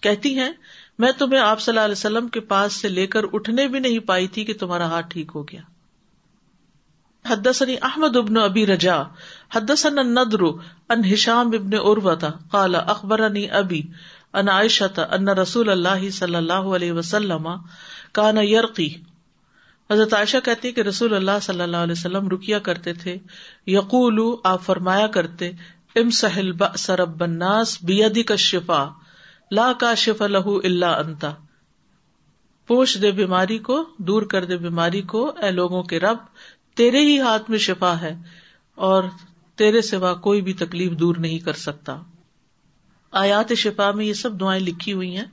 کہتی 0.00 0.38
ہیں 0.38 0.52
میں 0.98 1.12
تمہیں 1.18 1.40
آپ 1.40 1.60
صلی 1.60 1.72
اللہ 1.72 1.84
علیہ 1.84 1.92
وسلم 1.92 2.28
کے 2.28 2.40
پاس 2.40 2.72
سے 2.72 2.88
لے 2.88 3.06
کر 3.06 3.20
اٹھنے 3.32 3.68
بھی 3.68 3.78
نہیں 3.78 3.98
پائی 3.98 4.28
تھی 4.28 4.44
کہ 4.44 4.54
تمہارا 4.60 4.86
ہاتھ 4.86 5.06
ٹھیک 5.08 5.32
ہو 5.34 5.42
گیا۔ 5.42 5.60
حدثني 7.30 7.76
احمد 7.82 8.16
ابن 8.16 8.36
ابی 8.36 8.66
رجا 8.66 9.02
حدثنا 9.54 10.00
النضر 10.00 10.42
ان 10.88 11.02
هشام 11.12 11.46
ابن 11.46 11.74
عروہ 11.74 12.14
قال 12.50 12.74
اخبرني 12.74 13.48
ابي 13.48 13.80
ان 14.32 14.48
عائشہ 14.48 15.00
ان 15.10 15.28
رسول 15.28 15.68
اللہ 15.68 16.10
صلی 16.10 16.34
اللہ 16.34 16.52
علیہ 16.52 16.92
وسلم 16.92 17.48
کان 18.12 18.38
یرقی۔ 18.38 18.94
حضرت 19.90 20.14
عائشہ 20.14 20.36
کہتی 20.44 20.72
کہ 20.72 20.80
رسول 20.80 21.14
اللہ 21.14 21.38
صلی 21.42 21.60
اللہ 21.60 21.76
علیہ 21.76 21.92
وسلم 21.92 22.28
رکیا 22.28 22.58
کرتے 22.58 22.92
تھے۔ 22.92 23.18
یقول 23.66 24.20
آپ 24.44 24.62
فرمایا 24.62 25.06
کرتے 25.06 25.50
ام 25.96 26.10
سہل 26.10 26.52
سرب 26.78 27.22
الناس 27.22 27.78
بیدک 27.82 28.30
الشفا 28.30 28.86
لا 29.50 29.72
کا 29.72 29.94
شف 29.94 30.22
لہو 30.22 30.56
اللہ 30.56 30.86
انتا۔ 30.86 31.34
پوچھ 32.66 32.98
دے 32.98 33.10
بیماری 33.10 33.58
کو، 33.58 33.84
دور 33.98 34.22
کر 34.22 34.44
دے 34.44 34.56
بیماری 34.56 35.02
کو، 35.02 35.32
اے 35.42 35.50
لوگوں 35.50 35.82
کے 35.82 36.00
رب، 36.00 36.16
تیرے 36.74 37.00
ہی 37.00 37.20
ہاتھ 37.20 37.50
میں 37.50 37.58
شفا 37.58 38.00
ہے 38.00 38.16
اور 38.74 39.04
تیرے 39.54 39.82
سوا 39.82 40.14
کوئی 40.14 40.42
بھی 40.42 40.52
تکلیف 40.52 40.92
دور 40.92 41.16
نہیں 41.16 41.38
کر 41.38 41.52
سکتا۔ 41.52 42.02
آیات 43.10 43.52
شفا 43.56 43.90
میں 43.90 44.04
یہ 44.04 44.12
سب 44.12 44.40
دعائیں 44.40 44.64
لکھی 44.64 44.92
ہوئی 44.92 45.16
ہیں۔ 45.16 45.24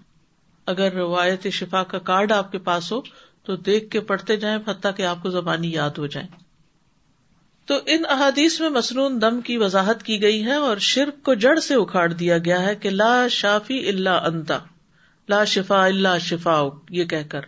اگر 0.65 1.17
آیت 1.19 1.47
شفا 1.47 1.83
کا 1.83 1.99
کارڈ 1.99 2.31
آپ 2.31 2.51
کے 2.51 2.57
پاس 2.57 2.91
ہو 2.91 3.01
تو 3.43 3.55
دیکھ 3.55 3.89
کے 3.89 3.99
پڑھتے 3.99 4.35
جائیں، 4.37 4.57
حتیٰ 4.67 4.91
کہ 4.95 5.05
آپ 5.05 5.17
کو 5.23 5.29
زبانی 5.29 5.71
یاد 5.71 5.89
ہو 5.97 6.07
جائے 6.07 6.40
تو 7.71 7.79
ان 7.85 8.03
احادیث 8.09 8.61
میں 8.61 8.69
مصنون 8.69 9.21
دم 9.21 9.41
کی 9.41 9.57
وضاحت 9.57 10.03
کی 10.03 10.21
گئی 10.21 10.45
ہے 10.45 10.53
اور 10.53 10.77
شرک 10.77 11.23
کو 11.23 11.33
جڑ 11.33 11.59
سے 11.59 11.75
اکھاڑ 11.75 12.13
دیا 12.13 12.37
گیا 12.37 12.61
ہے 12.61 12.75
کہ 12.75 12.89
لا 12.89 13.27
شافی 13.27 13.87
اللہ 13.87 14.09
انتا، 14.09 14.57
لا 15.29 15.43
شفا 15.43 15.85
اللہ 15.85 16.17
شفا 16.21 16.63
یہ 16.89 17.03
کہہ 17.03 17.29
کر 17.29 17.41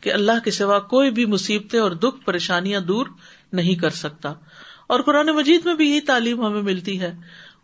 کہ 0.00 0.12
اللہ 0.12 0.32
کے 0.44 0.50
سوا 0.50 0.78
کوئی 0.78 1.10
بھی 1.10 1.26
مصیبتیں 1.26 1.80
اور 1.80 1.90
دکھ 1.90 2.24
پریشانیاں 2.24 2.80
دور 2.80 3.06
نہیں 3.52 3.74
کر 3.74 3.90
سکتا۔ 3.90 4.32
اور 4.86 5.00
قرآن 5.00 5.26
مجید 5.26 5.60
میں 5.64 5.74
بھی 5.74 5.90
یہی 5.90 6.00
تعلیم 6.00 6.46
ہمیں 6.46 6.62
ملتی 6.62 7.00
ہے۔ 7.00 7.14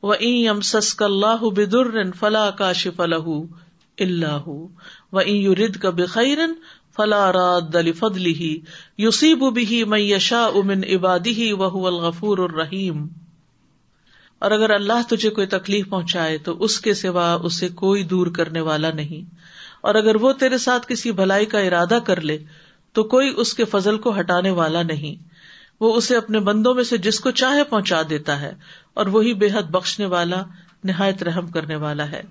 وہ 0.03 0.15
ام 0.21 0.61
سسک 0.61 1.03
اللہ 1.03 1.45
بدر 1.45 2.11
فلاح 2.13 2.51
کا 2.51 2.73
شف 2.73 3.01
الح 3.01 3.29
اللہ 3.99 4.49
و 5.13 5.55
رد 5.55 5.77
کا 5.77 5.91
بخیرن 5.91 6.53
فلا 6.99 7.33
راد 7.33 7.75
علی 7.75 7.93
فضلی 7.93 8.61
یوسیب 8.99 9.55
بھی 9.55 9.85
میں 9.85 10.01
یشا 10.01 10.45
امن 10.45 10.85
عبادی 10.95 11.53
وہ 11.53 11.87
الغفور 11.87 12.39
الرحیم۔ 12.39 13.07
اور 14.39 14.51
اگر 14.51 14.71
اللہ 14.71 15.09
تجھے 15.09 15.31
کوئی 15.31 15.47
تکلیف 15.47 15.89
پہنچائے 15.89 16.39
تو 16.39 16.63
اس 16.65 16.81
کے 16.81 16.95
سوا 16.95 17.35
اسے 17.35 17.69
کوئی 17.69 18.03
دور 18.03 18.27
کرنے 18.27 18.61
والا 18.61 18.91
نہیں۔ 18.91 19.35
اور 19.81 19.95
اگر 19.95 20.17
وہ 20.17 20.33
تیرے 20.33 20.59
ساتھ 20.59 20.87
کسی 20.89 21.13
بھلائی 21.13 21.47
کا 21.47 21.59
ارادہ 21.59 21.99
کر 22.05 22.21
لے 22.21 22.39
تو 22.93 23.05
کوئی 23.05 23.35
اس 23.37 23.55
کے 23.55 23.65
فضل 23.65 23.99
کو 23.99 24.21
ہٹانے 24.21 24.51
والا 24.51 24.83
نہیں۔ 24.83 25.29
وہ 25.81 25.95
اسے 25.95 26.17
اپنے 26.17 26.41
بندوں 26.41 26.75
میں 26.75 26.85
سے 26.85 26.97
جس 26.97 27.21
کو 27.21 27.31
چاہے 27.31 27.65
پہنچا 27.65 28.03
دیتا 28.11 28.41
ہے 28.41 28.53
اور 28.95 29.07
وہی 29.07 29.35
بے 29.35 29.47
حد 29.47 29.63
بخشنے 29.63 30.07
والا، 30.07 30.43
نہایت 30.85 31.23
رحم 31.23 31.47
کرنے 31.47 31.77
والا 31.77 32.11
ہے۔ 32.11 32.23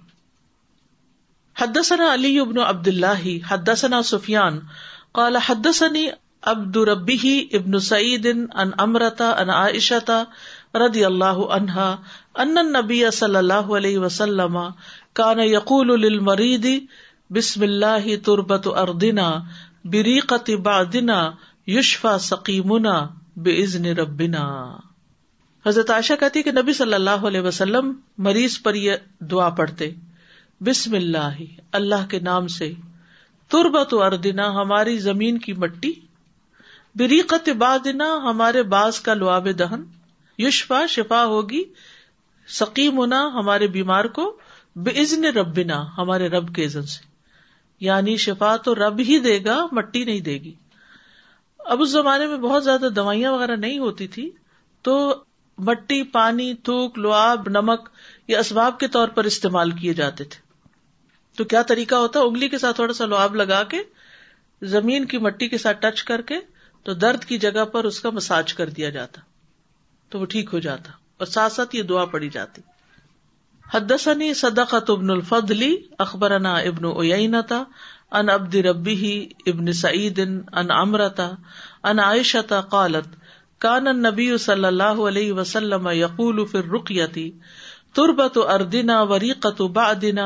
حدثنا 1.61 2.13
علی 2.13 2.39
ابن 2.39 2.57
عبد 2.57 2.87
اللہ 2.87 3.51
حدثنا 3.51 4.01
سفیان، 4.01 4.59
قال 5.11 5.35
حدثني 5.35 6.07
عبد 6.43 6.77
ربه 6.77 7.31
ابن 7.51 7.79
سعید 7.79 8.27
ان 8.53 8.69
امرتا 8.77 9.29
ان 9.31 9.49
عائشتا 9.49 10.23
رضی 10.73 11.05
اللہ 11.05 11.39
عنہا 11.55 11.95
ان 12.35 12.57
النبی 12.57 13.11
صلی 13.13 13.35
اللہ 13.35 13.71
علیہ 13.77 13.99
وسلم 13.99 14.57
کان 15.13 15.39
یقول 15.39 16.01
للمرید، 16.01 16.67
بسم 17.29 17.61
اللہ 17.61 18.25
تربت 18.25 18.67
اردنا 18.67 19.39
بریقت 19.85 20.49
بعدنا 20.49 21.31
یشفا 21.67 22.17
سقیمنا 22.17 23.07
بے 23.37 23.65
ربنا. 23.93 24.77
حضرت 25.65 25.89
عائشہ 25.89 26.13
کہتی 26.19 26.43
کہ 26.43 26.51
نبی 26.51 26.73
صلی 26.73 26.93
اللہ 26.93 27.25
علیہ 27.27 27.41
وسلم 27.41 27.93
مریض 28.17 28.61
پر 28.61 28.75
یہ 28.75 28.93
دعا 29.19 29.49
پڑھتے۔ 29.49 29.91
بسم 30.61 30.95
اللہ 30.95 31.41
اللہ 31.71 32.07
کے 32.09 32.19
نام 32.19 32.47
سے، 32.47 32.73
تربت 33.47 33.87
اردنا، 33.91 34.49
ہماری 34.49 34.97
زمین 34.97 35.37
کی 35.37 35.53
مٹی، 35.53 35.93
بریقت 36.95 37.49
بادنا، 37.49 38.15
ہمارے 38.23 38.63
باز 38.63 38.99
کا 38.99 39.13
لواب 39.13 39.47
دہن، 39.59 39.83
یشفا، 40.37 40.85
شفا 40.85 41.25
ہوگی 41.25 41.63
سکیمنا 42.47 43.29
ہمارے 43.33 43.67
بیمار 43.67 44.05
کو 44.05 44.37
بے 44.75 45.01
عزن 45.01 45.23
ربنا، 45.25 45.85
ہمارے 45.97 46.27
رب 46.27 46.55
کے 46.55 46.65
عزن 46.65 46.81
سے۔ 46.81 47.05
یعنی 47.79 48.17
شفا 48.17 48.57
تو 48.57 48.75
رب 48.75 48.99
ہی 48.99 49.19
دے 49.19 49.45
گا، 49.45 49.65
مٹی 49.71 50.03
نہیں 50.03 50.19
دے 50.19 50.33
گی۔ 50.33 50.53
اب 51.59 51.81
اس 51.81 51.89
زمانے 51.89 52.27
میں 52.27 52.37
بہت 52.37 52.63
زیادہ 52.63 52.89
دوائیاں 52.95 53.31
وغیرہ 53.31 53.55
نہیں 53.55 53.79
ہوتی 53.79 54.07
تھی، 54.07 54.31
تو 54.81 55.23
مٹی، 55.57 56.03
پانی، 56.03 56.53
تھوک، 56.53 56.99
لواب، 56.99 57.47
نمک، 57.47 57.89
یہ 58.27 58.37
اسباب 58.37 58.79
کے 58.79 58.87
طور 58.87 59.07
پر 59.07 59.23
استعمال 59.23 59.71
کیے 59.71 59.93
جاتے 59.93 60.23
تھے۔ 60.23 60.46
تو 61.37 61.43
کیا 61.43 61.61
طریقہ 61.61 61.95
ہوتا 61.95 62.19
انگلی 62.19 62.47
کے 62.49 62.57
ساتھ 62.57 62.75
تھوڑا 62.75 62.93
سا 62.93 63.05
لواب 63.05 63.35
لگا 63.35 63.63
کے، 63.63 63.81
زمین 64.61 65.05
کی 65.05 65.17
مٹی 65.17 65.47
کے 65.47 65.57
ساتھ 65.57 65.81
ٹچ 65.81 66.03
کر 66.03 66.21
کے، 66.21 66.39
تو 66.85 66.93
درد 66.93 67.25
کی 67.25 67.37
جگہ 67.37 67.65
پر 67.65 67.83
اس 67.83 67.99
کا 67.99 68.09
مساج 68.09 68.53
کر 68.53 68.69
دیا 68.69 68.89
جاتا، 68.89 69.21
تو 70.11 70.19
وہ 70.19 70.25
ٹھیک 70.25 70.49
ہو 70.53 70.59
جاتا، 70.59 70.91
اور 71.17 71.27
ساتھ 71.27 71.53
ساتھ 71.53 71.75
یہ 71.75 71.83
دعا 71.83 72.05
پڑی 72.05 72.29
جاتی۔ 72.29 72.61
حدثني 73.65 74.31
صدقة 74.33 74.93
ابن 74.93 75.09
الفضلی 75.09 75.75
اخبرنا 75.99 76.53
ابن 76.65 76.85
اوینتا 76.85 77.63
ان 78.11 78.29
ابد 78.29 78.55
ربی 78.65 79.07
ابن 79.45 79.71
سعید 79.73 80.19
ان 80.19 80.71
امرتا 80.71 81.29
ان 81.83 81.99
عائشہ 81.99 82.61
قالت، 82.69 83.15
کان 83.61 83.85
نبی 84.01 84.37
صلی 84.37 84.65
اللہ 84.65 85.01
علیہ 85.07 85.33
وسلم 85.33 85.87
یقول 85.93 86.45
فر 86.45 86.69
رقیتی 86.69 87.29
تربت 87.93 88.37
اردنا 88.37 89.01
وریقت 89.03 89.61
بعدنا 89.73 90.25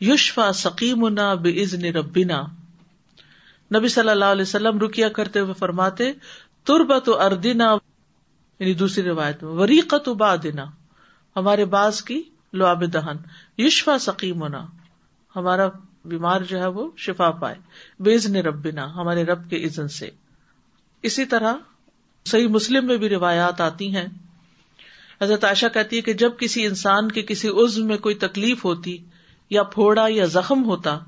یشفا 0.00 0.52
سقیمنا 0.52 1.34
بزن 1.34 1.84
ربنا۔ 1.84 2.42
نبی 3.74 3.88
صلی 3.88 4.08
اللہ 4.08 4.24
علیہ 4.24 4.42
وسلم 4.42 4.78
رکیا 4.78 5.08
کرتے 5.08 5.40
ہوئے 5.40 5.54
فرماتے، 5.54 6.12
تربت 6.64 7.08
اردنا 7.08 7.76
یعنی 8.58 8.74
دوسری 8.74 9.04
روایت 9.04 9.42
میں، 9.42 9.52
وریقت 9.52 10.08
بعدنا۔ 10.08 10.64
ہمارے 11.36 11.64
باز 11.64 12.02
کی 12.02 12.22
لعاب 12.52 12.92
دہن۔ 12.92 13.16
یشفا 13.58 13.98
سقیمنا۔ 13.98 14.66
ہمارا 15.36 15.68
بیمار 16.04 16.40
جو 16.40 16.58
ہے 16.58 16.66
وہ 16.66 16.90
شفا 16.96 17.30
پائے۔ 17.30 17.56
بیز 18.00 18.26
نے 18.26 18.40
ربنا، 18.40 18.94
ہمارے 18.94 19.24
رب 19.24 19.50
کے 19.50 19.64
عزن 19.64 19.88
سے۔ 19.88 20.10
اسی 21.02 21.24
طرح 21.24 21.54
صحیح 22.24 22.48
مسلم 22.48 22.86
میں 22.86 22.96
بھی 22.96 23.08
روایات 23.08 23.60
آتی 23.60 23.96
ہیں۔ 23.96 24.06
حضرت 25.22 25.44
عائشہ 25.44 25.66
کہتی 25.74 25.96
ہے 25.96 26.00
کہ 26.00 26.12
جب 26.12 26.32
کسی 26.38 26.66
انسان 26.66 27.12
کے 27.12 27.22
کسی 27.22 27.48
عزم 27.48 27.86
میں 27.86 27.96
کوئی 27.96 28.14
تکلیف 28.14 28.64
ہوتی 28.64 29.04
یا 29.54 29.62
پھوڑا 29.62 30.06
یا 30.08 30.24
زخم 30.24 30.64
ہوتا 30.64 30.98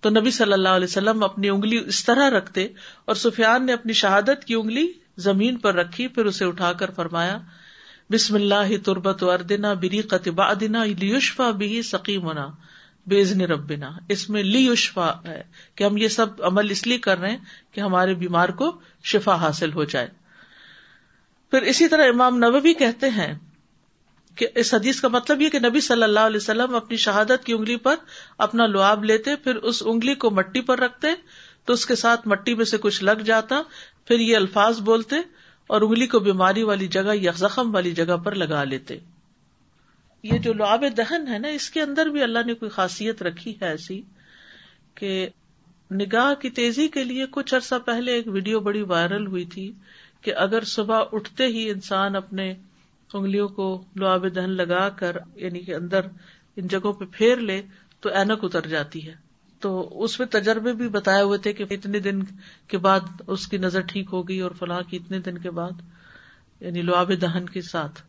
تو 0.00 0.10
نبی 0.10 0.30
صلی 0.30 0.52
اللہ 0.52 0.68
علیہ 0.68 0.90
وسلم 0.90 1.22
اپنی 1.24 1.48
انگلی 1.48 1.78
اس 1.86 2.04
طرح 2.04 2.30
رکھتے 2.30 2.68
اور 3.04 3.14
سفیان 3.14 3.66
نے 3.66 3.72
اپنی 3.72 3.92
شہادت 3.92 4.44
کی 4.44 4.54
انگلی 4.54 4.92
زمین 5.16 5.56
پر 5.56 5.74
رکھی، 5.74 6.08
پھر 6.08 6.24
اسے 6.24 6.44
اٹھا 6.44 6.72
کر 6.72 6.90
فرمایا، 6.90 7.38
بسم 8.12 8.34
اللہ 8.34 8.84
تربت 8.84 9.22
اردنا 9.22 9.72
بری 9.72 10.00
قطبہ 10.00 10.54
دینا 10.54 10.84
لیوشفا 10.84 11.50
بھی 11.50 11.82
سکیمنا 11.82 12.46
بےزن 13.06 13.40
ربنا۔ 13.40 13.90
اس 14.08 14.30
میں 14.30 14.42
لی 14.42 14.74
شفا 14.76 15.10
ہے 15.26 15.42
کہ 15.74 15.84
ہم 15.84 15.96
یہ 15.96 16.08
سب 16.08 16.44
عمل 16.44 16.70
اس 16.70 16.86
لیے 16.86 16.98
کر 16.98 17.18
رہے 17.18 17.30
ہیں 17.30 17.44
کہ 17.72 17.80
ہمارے 17.80 18.14
بیمار 18.14 18.48
کو 18.48 18.80
شفا 19.04 19.34
حاصل 19.34 19.72
ہو 19.72 19.84
جائے۔ 19.84 20.08
پھر 21.50 21.62
اسی 21.62 21.88
طرح 21.88 22.04
امام 22.04 22.44
نبی 22.44 22.74
کہتے 22.74 23.08
ہیں 23.08 23.34
کہ 24.36 24.48
اس 24.54 24.74
حدیث 24.74 25.00
کا 25.00 25.08
مطلب 25.08 25.42
یہ 25.42 25.48
کہ 25.48 25.58
نبی 25.58 25.80
صلی 25.80 26.02
اللہ 26.02 26.20
علیہ 26.20 26.36
وسلم 26.36 26.74
اپنی 26.74 26.96
شہادت 26.96 27.44
کی 27.44 27.52
انگلی 27.52 27.76
پر 27.76 27.94
اپنا 28.38 28.66
لعاب 28.66 29.04
لیتے، 29.04 29.36
پھر 29.36 29.56
اس 29.56 29.82
انگلی 29.86 30.14
کو 30.14 30.30
مٹی 30.30 30.60
پر 30.60 30.78
رکھتے، 30.78 31.08
تو 31.64 31.72
اس 31.72 31.86
کے 31.86 31.94
ساتھ 31.94 32.28
مٹی 32.28 32.54
میں 32.54 32.64
سے 32.64 32.78
کچھ 32.78 33.04
لگ 33.04 33.22
جاتا، 33.24 33.62
پھر 34.04 34.18
یہ 34.18 34.36
الفاظ 34.36 34.80
بولتے 34.80 35.16
اور 35.66 35.80
انگلی 35.80 36.06
کو 36.06 36.18
بیماری 36.18 36.62
والی 36.62 36.86
جگہ 36.86 37.14
یا 37.14 37.32
زخم 37.36 37.74
والی 37.74 37.92
جگہ 37.92 38.16
پر 38.16 38.34
لگا 38.34 38.64
لیتے۔ 38.64 38.98
یہ 40.22 40.38
جو 40.38 40.52
لعاب 40.52 40.84
دہن 40.96 41.28
ہے 41.28 41.38
نا، 41.38 41.48
اس 41.48 41.70
کے 41.70 41.80
اندر 41.80 42.06
بھی 42.06 42.22
اللہ 42.22 42.38
نے 42.46 42.54
کوئی 42.54 42.70
خاصیت 42.70 43.22
رکھی 43.22 43.54
ہے 43.60 43.66
ایسی 43.66 44.02
کہ 44.94 45.28
نگاہ 45.90 46.34
کی 46.34 46.50
تیزی 46.50 46.88
کے 46.88 47.04
لیے 47.04 47.26
کچھ 47.30 47.54
عرصہ 47.54 47.74
پہلے 47.84 48.12
ایک 48.12 48.28
ویڈیو 48.28 48.60
بڑی 48.60 48.82
وائرل 48.82 49.26
ہوئی 49.26 49.44
تھی 49.44 49.72
کہ 50.20 50.34
اگر 50.34 50.64
صبح 50.64 51.02
اٹھتے 51.12 51.46
ہی 51.46 51.70
انسان 51.70 52.16
اپنے 52.16 52.54
انگلیوں 53.14 53.48
کو 53.48 53.84
لعاب 53.96 54.34
دہن 54.34 54.50
لگا 54.50 54.88
کر 54.88 55.16
یعنی 55.34 55.60
کہ 55.60 55.74
اندر 55.74 56.00
ان 56.56 56.66
جگہوں 56.66 56.92
پہ 56.92 57.04
پھیر 57.12 57.36
لے، 57.36 57.62
تو 58.00 58.08
اینک 58.08 58.38
اتر 58.42 58.66
جاتی 58.66 59.06
ہے۔ 59.06 59.14
تو 59.60 60.02
اس 60.04 60.18
میں 60.18 60.26
تجربے 60.30 60.72
بھی 60.72 60.88
بتائے 60.88 61.22
ہوئے 61.22 61.38
تھے 61.38 61.52
کہ 61.52 61.64
اتنے 61.70 61.98
دن 61.98 62.22
کے 62.68 62.78
بعد 62.78 63.00
اس 63.26 63.46
کی 63.46 63.56
نظر 63.58 63.80
ٹھیک 63.80 64.06
ہو 64.12 64.28
گئی 64.28 64.40
اور 64.40 64.50
فلاح 64.58 64.80
کی 64.80 64.96
اتنے 64.96 65.18
دن 65.18 65.38
کے 65.38 65.50
بعد 65.50 65.70
یعنی 66.60 66.82
لعاب 66.82 67.10
دہن 67.20 67.46
کے 67.46 67.62
ساتھ۔ 67.62 68.02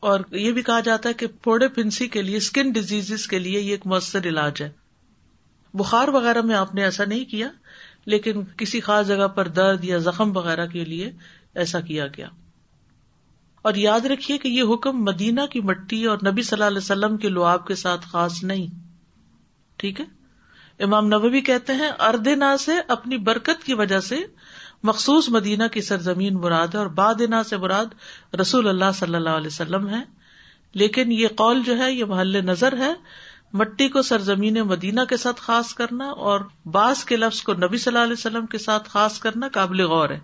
اور 0.00 0.20
یہ 0.30 0.52
بھی 0.52 0.62
کہا 0.62 0.80
جاتا 0.80 1.08
ہے 1.08 1.14
کہ 1.14 1.26
پھوڑے 1.26 1.68
پھنسی 1.68 2.08
کے 2.08 2.22
لیے 2.22 2.36
اسکن 2.36 2.70
ڈیزیز 2.70 3.26
کے 3.26 3.38
لیے 3.38 3.60
یہ 3.60 3.70
ایک 3.70 3.86
مؤثر 3.86 4.26
علاج 4.26 4.62
ہے۔ 4.62 4.70
بخار 5.74 6.08
وغیرہ 6.08 6.42
میں 6.42 6.56
آپ 6.56 6.74
نے 6.74 6.84
ایسا 6.84 7.04
نہیں 7.04 7.24
کیا، 7.24 7.48
لیکن 8.06 8.42
کسی 8.56 8.80
خاص 8.80 9.06
جگہ 9.06 9.28
پر 9.28 9.48
درد 9.48 9.84
یا 9.84 9.98
زخم 9.98 10.36
وغیرہ 10.36 10.66
کے 10.66 10.84
لیے 10.84 11.12
ایسا 11.54 11.80
کیا 11.80 12.06
گیا۔ 12.06 12.28
اور 13.62 13.74
یاد 13.74 14.00
رکھیے 14.00 14.38
کہ 14.38 14.48
یہ 14.48 14.62
حکم 14.74 15.04
مدینہ 15.04 15.40
کی 15.50 15.60
مٹی 15.60 16.04
اور 16.04 16.18
نبی 16.26 16.42
صلی 16.42 16.56
اللہ 16.56 16.64
علیہ 16.64 16.78
وسلم 16.78 17.16
کے 17.16 17.28
لواب 17.28 17.66
کے 17.66 17.74
ساتھ 17.74 18.06
خاص 18.06 18.44
نہیں۔ 18.44 18.66
ٹھیک 19.76 20.00
ہے؟ 20.00 20.04
امام 20.84 21.06
نبی 21.06 21.40
کہتے 21.40 21.72
ہیں 21.72 21.90
اردنا 21.98 22.56
سے 22.56 22.72
اپنی 22.88 23.16
برکت 23.18 23.64
کی 23.64 23.74
وجہ 23.74 24.00
سے 24.00 24.18
مخصوص 24.82 25.28
مدینہ 25.28 25.62
کی 25.72 25.80
سرزمین 25.80 26.34
مراد 26.34 26.68
ہے 26.68 26.78
اور 26.78 26.86
بادنا 26.86 27.42
سے 27.42 27.56
مراد 27.56 27.86
رسول 28.34 28.68
اللہ 28.68 28.92
صلی 28.94 29.14
اللہ 29.14 29.30
علیہ 29.30 29.46
وسلم 29.46 29.88
ہے 29.88 30.00
لیکن 30.72 31.12
یہ 31.12 31.28
قول 31.28 31.62
جو 31.62 31.78
ہے، 31.78 31.92
یہ 31.92 32.04
محل 32.04 32.44
نظر 32.44 32.78
ہے، 32.78 32.92
مٹی 33.52 33.88
کو 33.88 34.02
سرزمین 34.02 34.54
مدینہ 34.54 35.00
کے 35.08 35.16
ساتھ 35.16 35.40
خاص 35.40 35.74
کرنا 35.74 36.04
اور 36.04 36.40
بعض 36.66 37.04
کے 37.04 37.16
لفظ 37.16 37.42
کو 37.42 37.52
نبی 37.52 37.78
صلی 37.78 37.92
اللہ 37.92 38.04
علیہ 38.04 38.12
وسلم 38.12 38.46
کے 38.46 38.58
ساتھ 38.58 38.88
خاص 38.88 39.18
کرنا 39.18 39.48
قابل 39.52 39.80
غور 39.80 40.10
ہے۔ 40.10 40.20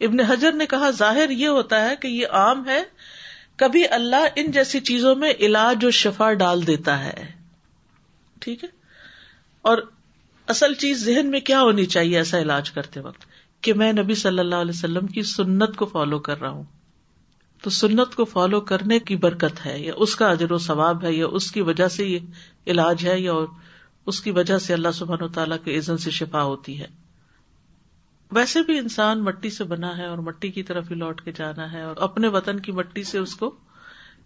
ابن 0.00 0.20
حجر 0.20 0.52
نے 0.52 0.66
کہا، 0.66 0.90
ظاہر 0.90 1.30
یہ 1.30 1.48
ہوتا 1.48 1.90
ہے 1.90 1.96
کہ 1.96 2.08
یہ 2.08 2.26
عام 2.30 2.68
ہے، 2.68 2.82
کبھی 3.56 3.88
اللہ 3.90 4.26
ان 4.36 4.50
جیسی 4.50 4.80
چیزوں 4.80 5.14
میں 5.14 5.32
علاج 5.40 5.84
و 5.84 5.90
شفا 5.90 6.32
ڈال 6.32 6.66
دیتا 6.66 7.04
ہے۔ 7.04 7.32
ٹھیک 8.40 8.64
ہے؟ 8.64 8.68
اور 9.62 9.78
اصل 10.46 10.74
چیز 10.74 11.04
ذہن 11.04 11.30
میں 11.30 11.40
کیا 11.40 11.62
ہونی 11.62 11.86
چاہیے 11.86 12.16
ایسا 12.16 12.38
علاج 12.38 12.70
کرتے 12.70 13.00
وقت؟ 13.00 13.24
کہ 13.60 13.74
میں 13.74 13.92
نبی 13.92 14.14
صلی 14.14 14.38
اللہ 14.38 14.54
علیہ 14.54 14.72
وسلم 14.74 15.06
کی 15.06 15.22
سنت 15.22 15.76
کو 15.76 15.86
فالو 15.86 16.18
کر 16.18 16.40
رہا 16.40 16.50
ہوں۔ 16.50 16.64
تو 17.62 17.70
سنت 17.70 18.14
کو 18.14 18.24
فالو 18.24 18.60
کرنے 18.60 18.98
کی 18.98 19.16
برکت 19.16 19.66
ہے، 19.66 19.80
یا 19.80 19.92
اس 19.96 20.16
کا 20.16 20.26
اجر 20.26 20.52
و 20.52 20.58
ثواب 20.58 21.04
ہے، 21.04 21.12
یا 21.12 21.26
اس 21.26 21.52
کی 21.52 21.60
وجہ 21.60 21.88
سے 21.88 22.06
یہ 22.06 22.18
علاج 22.66 23.08
ہے، 23.08 23.20
یا 23.20 23.32
اس 24.06 24.20
کی 24.20 24.30
وجہ 24.30 24.58
سے 24.58 24.72
اللہ 24.72 24.88
سبحان 24.94 25.22
و 25.22 25.28
تعالیٰ 25.28 25.56
کے 25.64 25.78
عزن 25.78 25.96
سے 25.96 26.10
شفا 26.10 26.42
ہوتی 26.42 26.80
ہے۔ 26.80 27.05
ویسے 28.30 28.62
بھی 28.62 28.78
انسان 28.78 29.24
مٹی 29.24 29.50
سے 29.50 29.64
بنا 29.64 29.96
ہے 29.96 30.06
اور 30.06 30.18
مٹی 30.18 30.50
کی 30.50 30.62
طرف 30.62 30.90
ہی 30.90 30.96
لوٹ 30.96 31.22
کے 31.22 31.32
جانا 31.32 31.72
ہے 31.72 31.82
اور 31.82 31.96
اپنے 31.96 32.28
وطن 32.28 32.60
کی 32.60 32.72
مٹی 32.72 33.02
سے 33.02 33.18
اس 33.18 33.36
کو 33.36 33.56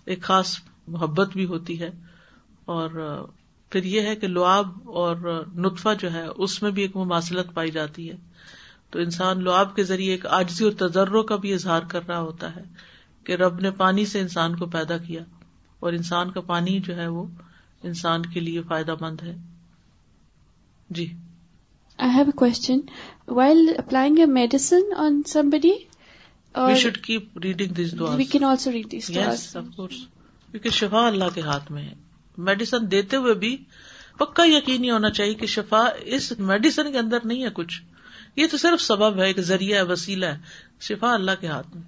ایک 0.04 0.22
خاص 0.22 0.60
محبت 0.88 1.32
بھی 1.32 1.44
ہوتی 1.44 1.80
ہے 1.80 1.90
اور 2.64 2.90
پھر 3.70 3.84
یہ 3.84 4.00
ہے 4.00 4.16
کہ 4.16 4.28
لعاب 4.28 4.90
اور 4.90 5.44
نطفہ 5.54 5.88
جو 5.98 6.12
ہے، 6.12 6.26
اس 6.36 6.62
میں 6.62 6.70
بھی 6.70 6.82
ایک 6.82 6.96
مماثلت 6.96 7.54
پائی 7.54 7.70
جاتی 7.70 8.10
ہے۔ 8.10 8.16
تو 8.90 8.98
انسان 8.98 9.44
لعاب 9.44 9.76
کے 9.76 9.82
ذریعے 9.82 10.12
ایک 10.12 10.26
آجزی 10.26 10.64
اور 10.64 10.72
تجربوں 10.72 11.22
کا 11.22 11.36
بھی 11.36 11.54
اظہار 11.54 11.82
کر 11.88 12.06
رہا 12.08 12.20
ہوتا 12.20 12.56
ہے 12.56 12.62
کہ 13.24 13.32
رب 13.32 13.60
نے 13.60 13.70
پانی 13.70 14.06
سے 14.06 14.20
انسان 14.20 14.56
کو 14.56 14.66
پیدا 14.66 14.98
کیا 14.98 15.22
اور 15.80 15.92
انسان 15.92 16.30
کا 16.30 16.40
پانی 16.40 16.80
جو 16.80 16.96
ہے 16.96 17.06
وہ 17.06 17.26
انسان 17.82 18.22
کے 18.22 18.40
لیے 18.40 18.62
فائدہ 18.62 18.94
مند 19.00 19.22
ہے۔ 19.22 19.36
جی۔ 20.90 21.16
I 22.00 22.10
have 22.10 22.24
a 22.24 22.36
question 22.36 22.80
while 23.28 23.58
applying 23.78 24.18
a 24.18 24.26
medicine 24.26 24.92
on 24.96 25.22
somebody 25.50 25.72
should 26.76 26.96
keep 26.98 27.38
reading 27.38 27.74
this 27.74 27.94
we 28.16 28.24
can 28.24 28.44
also 28.44 28.72
read 28.72 28.90
this 28.92 29.10
کیونکہ 29.10 30.68
شفا 30.70 31.06
اللہ 31.06 31.34
کے 31.34 31.40
ہاتھ 31.40 31.70
میں 31.72 31.82
ہے 31.82 31.94
میڈیسن 32.38 32.90
دیتے 32.90 33.16
ہوئے 33.16 33.34
بھی 33.34 33.56
پکا 34.18 34.44
یقین 34.46 34.80
نہیں 34.80 34.90
ہونا 34.90 35.10
چاہیے 35.10 35.34
کہ 35.34 35.46
شفا 35.46 35.84
اس 36.06 36.32
میڈیسن 36.38 36.92
کے 36.92 36.98
اندر 36.98 37.18
نہیں 37.24 37.44
ہے 37.44 37.48
کچھ 37.54 37.80
یہ 38.36 38.46
تو 38.50 38.56
صرف 38.56 38.80
سبب 38.82 39.20
ہے 39.20 39.26
ایک 39.26 39.40
ذریعہ 39.42 39.78
ہے 39.78 39.82
وسیلہ 39.82 40.26
ہے 40.26 40.80
شفا 40.80 41.12
اللہ 41.14 41.40
کے 41.40 41.46
ہاتھ 41.46 41.76
میں 41.76 41.82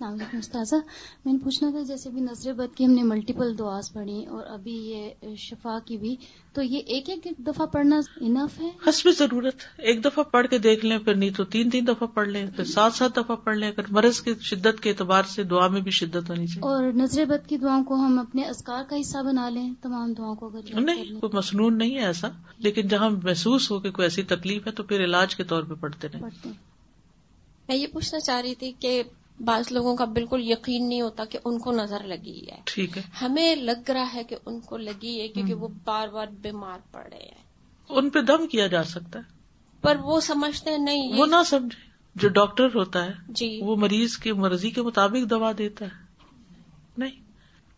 السلام 0.00 0.12
علیکم 0.12 0.38
استاذہ۔ 0.38 0.76
میں 1.24 1.32
نے 1.32 1.38
پوچھنا 1.44 1.70
تھا 1.70 1.80
جیسے 1.82 2.10
بھی 2.10 2.20
نظر 2.20 2.52
بد 2.52 2.76
کی 2.76 2.84
ہم 2.84 2.90
نے 2.90 3.02
ملٹیپل 3.02 3.58
دعاز 3.58 3.92
پڑھی 3.92 4.26
اور 4.26 4.46
ابھی 4.46 4.72
یہ 4.72 5.34
شفا 5.36 5.78
کی 5.84 5.96
بھی 5.96 6.16
تو 6.52 6.62
یہ 6.62 6.78
ایک 6.86 7.08
ایک 7.08 7.28
دفعہ 7.38 7.66
پڑھنا 7.66 8.00
انف 8.20 8.60
ہے؟ 8.60 8.70
حسب 8.88 9.08
ضرورت۔ 9.18 9.54
ایک 9.78 10.04
دفعہ 10.04 10.24
پڑھ 10.24 10.46
کے 10.46 10.58
دیکھ 10.58 10.84
لیں 10.84 10.98
پھر 10.98 11.14
نہیں 11.14 11.30
تو 11.30 11.44
تین 11.44 11.70
تین 11.70 11.86
دفعہ 11.86 12.06
پڑھ 12.06 12.28
لیں 12.28 12.46
پھر 12.56 12.64
سات 12.64 12.94
سات 12.94 13.16
دفعہ 13.16 13.36
پڑھ 13.36 13.56
لیں۔ 13.56 13.68
اگر 13.68 13.82
مرض 13.90 14.20
کی 14.20 14.34
شدت 14.40 14.80
کے 14.80 14.90
اعتبار 14.90 15.22
سے 15.22 15.42
دعا 15.42 15.68
میں 15.68 15.80
بھی 15.80 15.90
شدت 15.90 16.30
ہونی 16.30 16.46
چاہیے۔ 16.46 16.60
اور 16.60 16.92
نظر 16.92 17.24
بد 17.24 17.48
کی 17.48 17.56
دعاؤں 17.56 17.84
کو 17.84 17.94
ہم 17.94 18.18
اپنے 18.18 18.42
ازکار 18.42 18.84
کا 18.88 19.00
حصہ 19.00 19.18
بنا 19.18 19.50
لیں 19.50 19.72
تمام 19.82 20.12
دعاؤں 20.12 20.34
کو 20.34 20.46
اگر 20.46 20.80
نہیں 20.80 21.20
کوئی 21.20 21.36
مصنون 21.36 21.78
نہیں 21.78 21.94
ہے 21.94 22.06
ایسا۔ 22.06 22.28
لیکن 22.58 22.88
جہاں 22.88 23.10
محسوس 23.10 23.70
ہو 23.70 23.80
کہ 23.80 23.90
کوئی 23.90 24.06
ایسی 24.06 24.22
تکلیف 24.22 24.66
ہے 24.66 24.72
تو 24.72 24.82
پھر 24.82 25.04
علاج 25.04 25.36
کے 25.36 25.44
طور 25.44 25.62
پہ 25.62 25.74
پڑھتے 25.74 26.08
رہے 26.08 26.20
میں 27.68 27.76
یہ 27.76 27.86
پوچھنا 27.92 28.20
چاہ 28.20 28.40
رہی 28.40 28.54
تھی 28.54 28.72
کہ 28.80 29.02
بعض 29.40 29.72
لوگوں 29.72 29.96
کا 29.96 30.04
بالکل 30.04 30.40
یقین 30.42 30.88
نہیں 30.88 31.00
ہوتا 31.00 31.24
کہ 31.24 31.38
ان 31.44 31.58
کو 31.58 31.72
نظر 31.72 32.04
لگی 32.04 32.46
ہے۔ 32.52 32.56
ٹھیک 32.64 32.96
ہے۔ 32.98 33.02
ہمیں 33.22 33.56
لگ 33.56 33.90
رہا 33.90 34.14
ہے 34.14 34.24
کہ 34.24 34.36
ان 34.46 34.60
کو 34.60 34.76
لگی 34.76 35.20
ہے 35.20 35.28
کیونکہ 35.28 35.54
وہ 35.54 35.68
بار 35.84 36.08
بار 36.08 36.26
بیمار 36.26 36.78
پڑ 36.92 37.04
رہے 37.10 37.16
ہیں۔ 37.16 37.44
ان 37.88 38.10
پہ 38.10 38.20
دم 38.20 38.46
کیا 38.46 38.66
جا 38.66 38.82
سکتا 38.82 39.18
ہے۔ 39.18 39.24
پر 39.80 39.96
وہ 40.02 40.20
سمجھتے 40.20 40.70
ہیں 40.70 40.78
نہیں 40.78 41.12
وہ 41.16 41.26
نہ 41.26 41.36
سمجھے۔ 41.46 41.90
جو 42.14 42.28
ڈاکٹر 42.28 42.64
ہوتا 42.74 43.04
ہے 43.04 43.12
جی۔ 43.28 43.58
وہ 43.62 43.76
مریض 43.76 44.16
کی 44.16 44.32
مرضی 44.32 44.70
کے 44.70 44.82
مطابق 44.82 45.30
دوا 45.30 45.52
دیتا 45.58 45.84
ہے۔ 45.84 46.04
نہیں۔ 46.98 47.10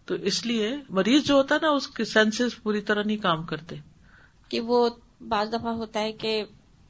تو 0.04 0.14
اس 0.14 0.46
لیے 0.46 0.76
مریض 0.88 1.22
جو 1.24 1.34
ہوتا 1.34 1.54
ہے 1.54 1.60
نا 1.62 1.70
اس 1.70 1.88
کے 1.88 2.04
سینسز 2.04 2.62
پوری 2.62 2.80
طرح 2.80 3.02
نہیں 3.02 3.16
کام 3.16 3.42
کرتے۔ 3.42 3.76
کہ 4.48 4.60
وہ 4.60 4.88
بعض 5.28 5.48
دفعہ 5.52 5.72
ہوتا 5.72 6.00
ہے 6.00 6.12
کہ 6.12 6.44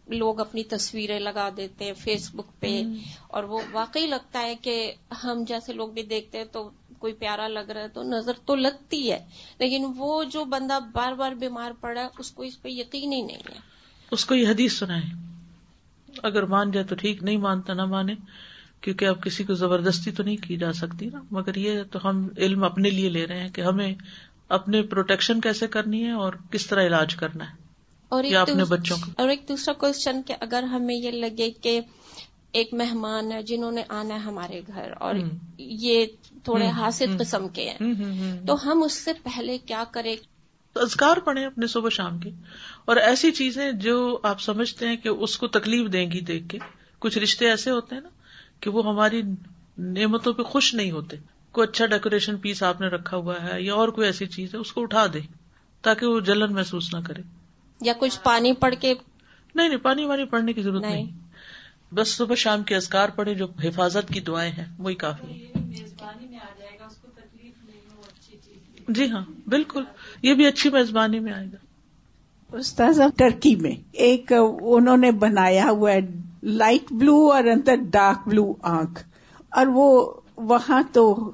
لوگ 0.09 0.41
اپنی 0.41 0.65
تصویریں 0.65 1.21
لگا 1.21 1.49
دیتے 1.57 1.85
ہیں 1.85 1.93
فیس 1.93 2.35
بک 2.35 2.61
پہ 2.61 2.83
اور 3.29 3.45
وہ 3.45 3.61
واقعی 3.73 4.07
لگتا 4.07 4.41
ہے 4.41 4.55
کہ 4.55 4.93
ہم 5.25 5.45
جیسے 5.49 5.73
لوگ 5.73 5.88
بھی 5.88 6.03
دیکھتے 6.03 6.38
ہیں 6.38 6.45
تو 6.45 6.71
کوئی 6.99 7.12
پیارا 7.12 7.49
لگ 7.49 7.71
رہا 7.71 7.81
ہے 7.81 7.88
تو 7.88 8.03
نظر 8.03 8.33
تو 8.45 8.55
لگتی 8.55 9.12
ہے 9.12 9.19
لیکن 9.59 9.93
وہ 9.97 10.25
جو 10.25 10.45
بندہ 10.45 10.79
بار 10.93 11.12
بار 11.12 11.33
بیمار 11.33 11.71
پڑا 11.81 12.00
ہے 12.00 12.07
اس 12.19 12.31
کو 12.31 12.43
اس 12.43 12.62
پہ 12.62 12.69
یقین 12.69 13.12
ہی 13.12 13.23
نہیں 13.23 13.37
ہے۔ 13.37 13.59
اس 14.11 14.25
کو 14.25 14.35
یہ 14.35 14.49
حدیث 14.49 14.79
سنائے 14.79 15.03
اگر 16.23 16.43
مان 16.43 16.71
جائے 16.71 16.87
تو 16.87 16.95
ٹھیک 16.95 17.23
نہیں 17.23 17.37
مانتا 17.37 17.75
نہ 17.75 17.85
مانے 17.85 18.14
کیونکہ 18.81 19.05
اب 19.05 19.23
کسی 19.23 19.44
کو 19.44 19.55
زبردستی 19.55 20.11
تو 20.11 20.23
نہیں 20.23 20.37
کی 20.37 20.57
جا 20.57 20.73
سکتی 20.73 21.07
نا۔ 21.07 21.23
مگر 21.31 21.55
یہ 21.57 21.83
تو 21.90 21.99
ہم 22.05 22.29
علم 22.37 22.64
اپنے 22.64 22.90
لیے 22.90 23.09
لے 23.09 23.27
رہے 23.27 23.40
ہیں 23.40 23.49
کہ 23.49 23.61
ہمیں 23.61 23.94
اپنے 24.49 24.83
پروٹیکشن 24.83 25.40
کیسے 25.40 25.66
کرنی 25.66 26.05
ہے 26.05 26.12
اور 26.12 26.33
کس 26.51 26.66
طرح 26.66 26.87
علاج 26.87 27.14
کرنا 27.14 27.44
ہے۔ 27.44 27.67
اور 28.09 28.25
یا 28.25 28.42
اپنے 28.42 28.64
بچوں 28.64 28.97
کا 28.97 29.23
اور 29.23 29.29
ایک 29.29 29.49
دوسرا 29.49 29.75
کوشچن 29.75 30.21
کہ 30.27 30.35
اگر 30.40 30.62
ہمیں 30.62 30.94
یہ 30.94 31.11
لگے 31.11 31.51
کہ 31.51 31.81
ایک 32.53 32.75
مہمان 32.75 33.33
ہے 33.33 33.42
جنہوں 33.42 33.73
نے 33.73 33.83
آنا 33.88 34.14
ہے 34.14 34.18
ہمارے 34.18 34.61
گھر 34.66 34.92
اور 35.01 35.14
یہ 35.59 36.07
تھوڑے 36.44 36.66
حاصل 36.66 37.18
قسم 37.18 37.49
کے 37.49 37.71
ہیں۔ 37.71 37.94
تو 38.47 38.73
ہم 38.73 38.83
اس 38.83 38.92
سے 38.92 39.12
پہلے 39.12 39.59
کیا 39.59 39.85
کریں؟ 39.90 40.16
ازکار 40.75 41.16
پڑھیں 41.16 41.44
اپنے 41.44 41.66
صبح 41.66 41.88
شام 41.88 42.18
کی 42.18 42.31
اور 42.85 42.97
ایسی 42.97 43.31
چیزیں 43.31 43.73
جو 43.73 44.18
آپ 44.23 44.40
سمجھتے 44.40 44.88
ہیں 44.88 44.97
کہ 44.97 45.09
اس 45.09 45.38
کو 45.38 45.47
تکلیف 45.47 45.92
دیں 45.92 46.12
گی 46.12 46.21
دیکھ 46.21 46.49
کے۔ 46.49 46.59
کچھ 46.99 47.18
رشتے 47.18 47.51
ایسے 47.51 47.71
ہوتے 47.71 47.94
ہیں 47.94 48.03
نا 48.03 48.09
کہ 48.61 48.71
وہ 48.71 48.87
ہماری 48.87 49.23
نعمتوں 49.79 50.33
پہ 50.33 50.42
خوش 50.42 50.75
نہیں 50.75 50.90
ہوتے۔ 50.90 51.16
کوئی 51.53 51.68
اچھا 51.71 51.87
ڈیکوریشن 51.87 52.37
پیس 52.37 52.62
آپ 52.62 52.81
نے 52.81 52.87
رکھا 52.87 53.16
ہوا 53.16 53.35
ہے 53.42 53.62
یا 53.62 53.75
اور 53.75 53.88
کوئی 53.88 54.07
ایسی 54.07 54.27
چیز 54.27 54.55
ہے 54.55 54.59
اس 54.59 54.73
کو 54.73 54.83
اٹھا 54.83 55.07
دے 55.12 55.21
تاکہ 55.83 56.07
وہ 56.07 56.21
جلن 56.21 56.55
محسوس 56.55 56.94
نہ 56.94 57.01
کرے۔ 57.07 57.23
یا 57.81 57.93
کچھ 57.99 58.21
پانی 58.23 58.53
پڑ 58.53 58.75
کے؟ 58.81 58.95
نہیں 59.55 59.69
نہیں 59.69 59.79
پانی 59.79 60.05
وانی 60.05 60.25
پڑھنے 60.25 60.53
کی 60.53 60.62
ضرورت 60.62 60.83
نہیں۔ 60.83 61.07
بس 61.95 62.09
صبح 62.09 62.35
شام 62.35 62.62
کے 62.62 62.77
ازکار 62.77 63.09
پڑھے 63.09 63.35
جو 63.35 63.47
حفاظت 63.64 64.14
کی 64.14 64.21
دعائیں 64.21 64.53
ہیں 64.53 64.64
وہی 64.79 64.95
کافی 64.95 65.47
جی 68.88 69.11
ہاں 69.11 69.25
بالکل۔ 69.47 69.85
یہ 70.23 70.35
بھی 70.35 70.47
اچھی 70.47 70.71
میزبانی 70.71 71.19
میں 71.19 71.33
آئے 71.33 71.47
گا۔ 71.47 71.57
استاذ 72.57 73.01
ٹرکی 73.17 73.57
میں 73.57 73.73
ایک 73.93 74.33
انہوں 74.61 74.97
نے 74.97 75.11
بنایا 75.12 75.67
ہوا 75.71 75.93
ہے 75.93 76.01
لائٹ 76.43 76.93
بلو 76.93 77.33
اور 77.33 77.45
اندر 77.45 77.77
ڈارک 77.77 78.29
بلو 78.29 78.55
آنکھ۔ 78.62 79.03
اور 79.51 79.67
وہ 79.67 80.12
وہاں 80.37 80.83
تو 80.93 81.31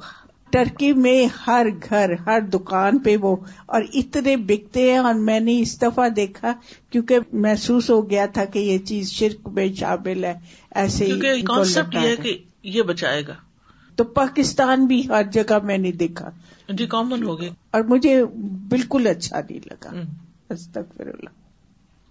ٹرکی 0.55 0.93
میں 0.95 1.27
ہر 1.47 1.67
گھر 1.91 2.13
ہر 2.27 2.41
دکان 2.53 2.99
پہ 2.99 3.17
وہ 3.17 3.35
اور 3.67 3.83
اتنے 3.95 4.37
بکتے 4.47 4.83
ہیں 4.83 4.99
اور 4.99 5.15
میں 5.21 5.39
نے 5.41 5.59
اس 5.61 5.81
دفعہ 5.83 6.09
دیکھا 6.17 6.53
کیونکہ 6.91 7.19
محسوس 7.39 7.91
ہو 7.91 7.99
گیا 8.11 8.27
تھا 8.35 8.45
کہ 8.45 8.59
یہ 8.59 8.79
چیز 8.87 9.11
شرک 9.13 9.49
میں 9.49 9.69
شامل 9.75 10.25
ہے 10.25 10.35
ایسے 10.75 11.09
کانسیپٹ 11.47 11.95
یہ 11.95 12.09
ہے 12.09 12.17
کہ 12.17 12.37
یہ 12.71 12.83
بچائے 12.83 13.27
گا 13.27 13.35
تو 13.99 14.05
پاکستان 14.15 14.87
بھی 14.87 15.01
ہر 15.09 15.23
جگہ 15.33 15.59
میں 15.65 15.79
نے 15.79 15.93
دیکھا 15.99 16.31
جی 16.73 16.87
کامن 16.89 17.25
ہو 17.25 17.39
گئے 17.41 17.51
اور 17.71 17.83
مجھے 17.89 18.15
بالکل 18.69 19.07
اچھا 19.07 19.41
نہیں 19.41 19.67
لگا 19.67 20.03
استغفر 20.51 21.07
اللہ 21.07 21.43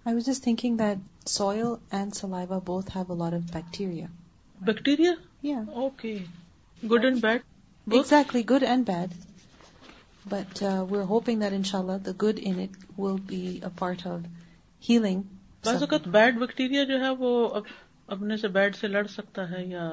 I 0.06 0.12
was 0.12 0.26
just 0.26 0.44
thinking 0.44 0.76
that 0.76 0.98
soil 1.26 1.80
and 1.90 2.14
saliva 2.14 2.60
both 2.62 2.90
have 2.90 3.08
a 3.08 3.14
lot 3.14 3.32
of 3.32 3.50
bacteria. 3.50 4.08
Bacteria? 4.58 5.16
Yeah. 5.42 5.64
Okay. 5.78 6.16
Good 6.82 7.04
and 7.04 7.22
bad? 7.22 7.42
Exactly, 7.86 8.42
good 8.44 8.62
and 8.64 8.84
bad. 8.84 9.12
But 10.26 10.62
uh, 10.62 10.86
we're 10.88 11.04
hoping 11.04 11.40
that 11.40 11.52
inshallah 11.52 11.98
the 12.00 12.14
good 12.14 12.38
in 12.40 12.58
it 12.58 12.70
will 12.96 13.18
be 13.18 13.60
a 13.62 13.70
part 13.72 14.06
of 14.06 14.24
healing. 14.82 15.22
بعض 15.64 15.82
اوقات 15.82 16.06
bed 16.08 16.38
bacteria 16.38 16.82
جو 16.84 17.00
ہے 17.00 17.10
وہ 17.18 17.30
اپنے 18.08 18.36
سے 18.36 18.48
bed 18.48 18.76
سے 18.76 18.88
لڑ 18.88 19.06
سکتا 19.10 19.48
ہے 19.50 19.64
یا 19.66 19.88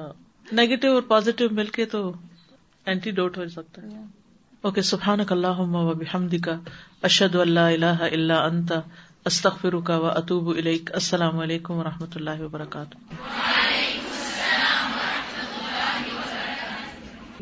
نیگیٹو 0.46 0.92
اور 0.94 1.02
پازیٹو 1.08 1.48
مل 1.50 1.66
کے 1.76 1.84
تو 1.86 2.00
اینٹی 2.86 3.10
ڈوٹ 3.10 3.38
ہو 3.38 3.48
سکتا 3.48 3.82
ہے 3.82 4.02
اوکے 4.64 4.82
سبحانک 4.90 5.32
اللہم 5.32 5.74
و 5.76 5.92
بحمدک 5.94 6.48
اشہد 7.02 7.34
اللہ 7.36 7.70
الہ 7.70 8.10
الا 8.10 8.42
انت 8.42 8.72
استغفرک 9.26 9.90
و 9.92 10.06
اتوب 10.08 10.48
الیک 10.50 10.92
السلام 10.94 11.38
علیکم 11.40 11.78
و 11.78 11.84
رحمۃ 11.84 12.16
اللہ 12.16 12.42
وبرکاتہ 12.42 13.51